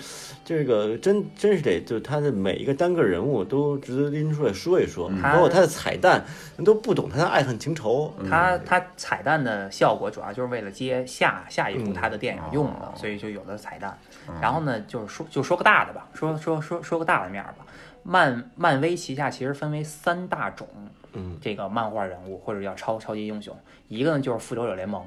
[0.45, 6.25] 这个真真是得，就是他的每一个单个人物都值得拎出来说一说，嗯包括他的彩蛋，
[6.57, 8.14] 人都不懂他的爱恨情仇。
[8.29, 13.99] 他他彩蛋的效果主要就是为了接下下一部嗯它的电影用的哦，所以就有了彩蛋。
[14.29, 17.66] 嗯然后呢，就是说就说个大的吧，说说说说个大的面儿吧。
[18.03, 20.66] 漫漫威旗下其实分为三大种
[21.13, 21.39] 嗯。
[21.41, 23.57] 这个漫画人物或者叫超超级英雄，
[23.89, 25.03] 一个呢就是复仇者联盟，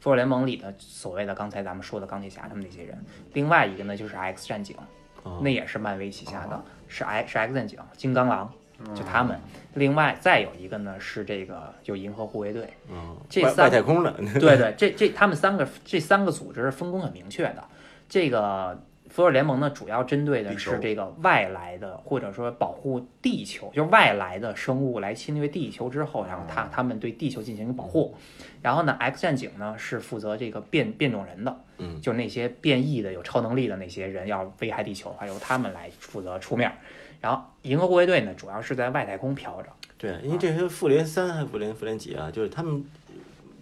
[0.00, 4.76] 复仇者联盟里的所谓的刚才咱们说的钢铁侠他们那些人，另外一个呢就是 X 战警，
[5.22, 5.40] 哦。
[5.42, 8.52] 那也是漫威旗下的，是 X 是 X 战警、金刚狼，
[8.94, 9.38] 就他们。
[9.74, 17.64] 另外再有一个呢是这个就银河护卫队，嗯，这三外太空的，对对， 这这他们三个这三个组织分工很明确的。
[18.08, 18.78] 这个
[19.12, 28.16] 复仇者联盟呢，主要针对的是这个外来的，或者说保护地球，就是外来的生物来侵略地球之后，然后他他们对地球进行一个保护。
[28.62, 36.72] 然后呢，X 战警呢是负责这个变变种人的，嗯就是那些变异的有超能力的那些人要危害地球的话，由他们来负责出面。
[37.20, 39.68] 然后银河护卫队呢，主要是在外太空飘着。
[39.98, 42.82] 对，因为这些复联三还是复联复联几啊，就是他们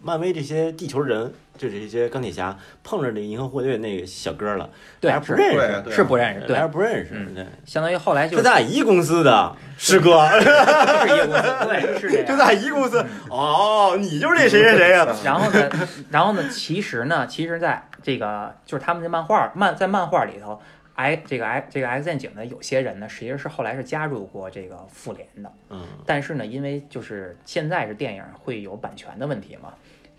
[0.02, 4.68] 漫威这些地球人，就是这些钢铁侠碰着那银河护卫队那个小哥了，
[5.00, 6.56] 对还不认识，对是不认识，对。
[6.56, 12.26] 还，不认识，嗯对，相当于后来就就是咱俩一公司的师哥，是一个公司，对，是这样。
[12.26, 15.06] 就咱俩一公司，哦，你就是那谁谁谁呀？
[15.24, 15.70] 然后呢，
[16.10, 20.60] 然后呢，其实呢，其实在这个就是他们的漫画漫在漫画里头
[21.00, 29.72] ，X 这个 X 这个 X 战警呢有些人呢，实际上是后来是加入过这个复联的，嗯，但是呢，因为就是现在是电影会有版权的问题嘛。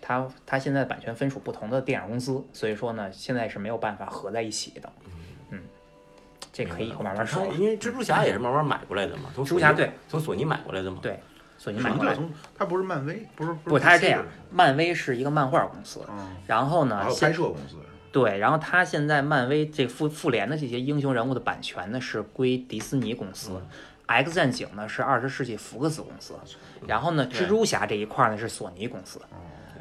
[0.04, 4.92] 它它现在版权分属不同的电影公司，所以说呢，现在是没有办法合在一起的。
[5.50, 5.60] 嗯，
[6.52, 7.46] 这可以以后慢慢说。
[7.54, 11.20] 因为蜘蛛侠也是慢慢买过来的嘛，从蜘蛛侠对从索尼买过来的嘛，对，
[11.56, 12.16] 索尼买过来。
[12.16, 17.76] 从它不是漫威，不是不，它是这样，漫威是一个漫画公司，嗯，然后呢，还有现拍摄公司，
[18.12, 23.60] 对，然后他现在漫威这复复联的这些英雄人物的版权呢是归迪士尼公司、
[24.06, 26.34] x 战警呢是二十世纪福克斯公司，
[26.86, 29.18] 然后呢，蜘蛛侠这一块呢是索尼公司。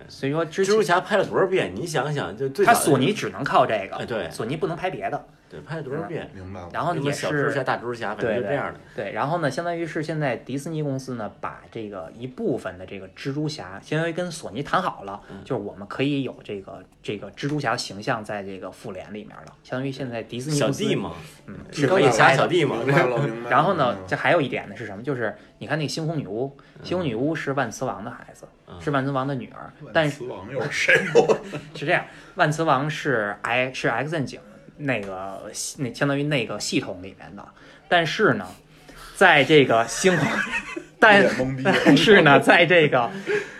[0.07, 1.73] 所以说蜘蛛侠拍了多少遍？
[1.75, 5.25] 你想想，就最他索尼只能靠这个，哎对索尼不能拍别的。
[5.51, 6.29] 对拍了多少遍？
[6.33, 6.69] 明白了。
[6.71, 8.79] 然后也是小蜘蛛侠、是大蜘蛛侠，反正对对就这样的。
[8.95, 21.11] 对，然后呢，相当于是现在迪士尼公司呢，把这个一部分的这个蜘蛛侠，相当于跟索尼谈好了，嗯就是我们可以有这个这个蜘蛛侠形象在这个复联里面了，相当于现在迪士尼小公司弟，嘛，
[21.47, 23.49] 嗯，是小弟嘛，明白了， 明白了。
[23.49, 25.03] 然后呢，嗯这还有一点呢是什么？
[25.03, 30.95] 就是你看那个猩红女巫，猩红女巫是万磁王的孩子，嗯是万磁王的女儿，但是死亡又是谁？
[31.75, 34.39] 是这样，万磁王是 X 是 X 战警
[34.81, 35.41] 那个
[35.77, 37.45] 那相当于那个系统里面的，
[37.87, 38.45] 但是呢，
[39.15, 40.27] 在这个星空，
[40.99, 41.25] 但
[41.63, 43.09] 但是呢，在这个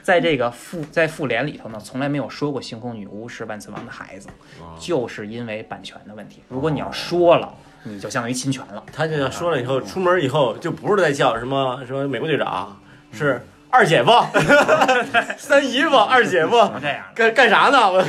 [0.03, 6.41] 在这个复在复联里头呢，从来没有说过星空女巫是万磁王的孩子，哦就是因为版权的问题。
[6.49, 7.53] 如果你要说了，
[7.83, 8.83] 你就相当于侵权了。
[8.93, 12.79] 他就要说了以后，出门以后就不是在叫什么什么美国队长，
[13.11, 14.11] 是二姐夫、
[15.37, 16.51] 三姨夫、二姐夫，
[16.81, 17.05] 这样。
[17.15, 18.03] 干干啥呢？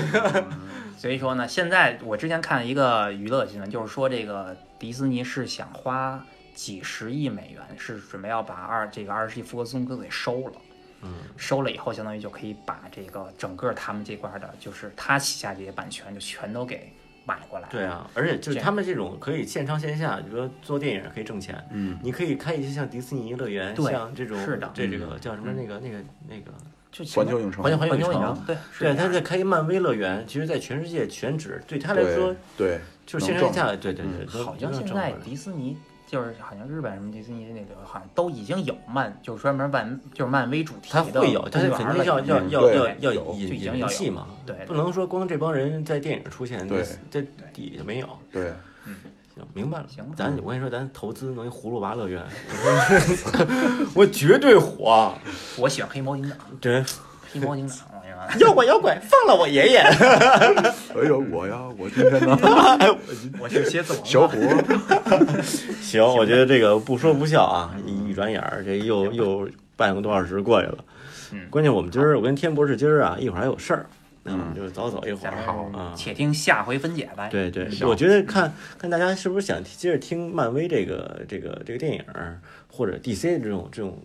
[1.02, 6.24] 我所以说呢，现在我之前看了一个娱乐新闻，就是说这个迪士尼是想花
[6.54, 10.52] 几十亿美元，是准备要把二这个二十世纪福克斯公司给收了。
[11.00, 16.92] 嗯，收了以后，相当于就可以把这个整个他们这块的，就是他旗下这些版权就全都给
[17.24, 17.68] 买过来。
[17.68, 25.98] 对啊，而且就是他们这种可以线上线下，比如说做电影可以挣钱，嗯，你可以开一些像迪士尼乐园，对像这种是的这这个叫什么那个那个
[26.28, 26.52] 那个，
[26.92, 35.76] 就环球影城，环球环球影影城城，对，对，他在开一漫威乐园，其实在全世界全指对他来说对对，就是线上线下，对对对，都好像现在迪士尼
[36.06, 47.22] 就是好像日本什么迪士尼那个好像都已经有漫，就是专门漫就是漫威主题他的会有，他公园了肯定要要要要要有引就已经引戏嘛，对，不能说光这帮人在电影出现，对这
[47.54, 48.08] 底下没有。
[48.30, 48.52] 对，
[49.34, 49.86] 行，明白了。
[49.88, 52.22] 行吧咱我跟你说，咱投资弄一葫芦娃乐园，
[53.94, 55.12] 我绝对火。
[55.56, 56.84] 我喜欢黑猫警长，对，
[57.32, 57.86] 黑猫警长。
[58.38, 59.78] 妖怪妖怪，放了我爷爷。
[60.94, 62.38] 哎呦我呀，我今天呢，
[63.40, 64.38] 我是蝎子王小虎，
[65.80, 70.78] 行，我觉得这个不说不笑啊，一一转眼儿，这又又半个多小时过去了。
[71.32, 73.86] 嗯关键我们今儿，我跟天博士今儿啊，一会儿还有事儿，
[74.24, 75.34] 那我们就早走一会儿。
[75.76, 75.92] 啊。
[75.96, 77.28] 且听下回分解呗。
[77.30, 83.98] 对对，我觉得看看大家是不是想接着听漫威这个这个这个电影儿，或者 DC 这种这种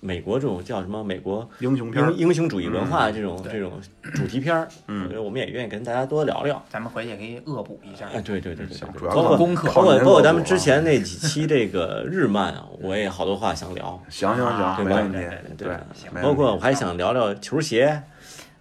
[0.00, 3.80] 美国这种叫什么美国英雄片英，雄主义文化这种、这种
[4.14, 6.62] 主题片儿，嗯我觉得我们也愿意跟大家多聊聊。
[6.68, 8.06] 咱们回去也可以恶补一下。
[8.12, 18.02] 哎，对对对对，主要靠包括功课包括包括咱们之前那几期这个日漫啊，我也好多话想聊，行行啊行，对吧没问题对包括我还想聊聊球鞋，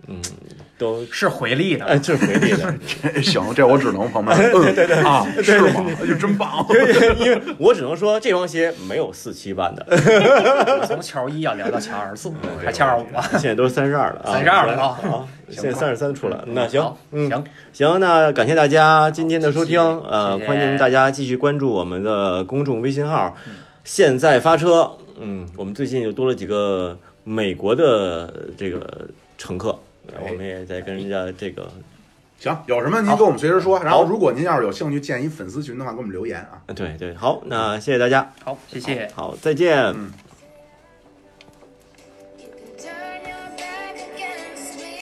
[0.07, 0.21] 嗯，
[0.77, 2.73] 都是回力的，哎，这是回力的，
[3.13, 4.95] 这 行，这我只能朋友们，嗯，对对。
[4.97, 5.85] 啊，是吗？
[6.05, 6.65] 就真棒，
[7.19, 9.85] 因为我只能说这双鞋没有四七版的，
[10.85, 12.31] 从乔一啊聊到乔二四，
[12.63, 13.23] 还乔二五啊。
[13.31, 23.35] 现在都是三十二了啊，32了都啊，现在三十三出了，那行，嗯，行，行，那感谢大家今天的收听，呃，欢迎大家继续关注我们的公众微信号，
[23.83, 24.91] 现在发车。
[25.19, 29.75] 嗯，我们最近又多了几个美国的这个乘客，哎
[30.19, 31.71] 我们也在跟人家这个，
[32.39, 33.79] 行，有什么您跟我们随时说。
[33.83, 36.61] 然后，如果您要是有兴趣建一粉丝群的话，给我们留言啊。
[36.75, 39.09] 对对，好，那谢谢大家，好，谢谢。
[39.15, 39.77] 好，再见。
[39.77, 40.11] 嗯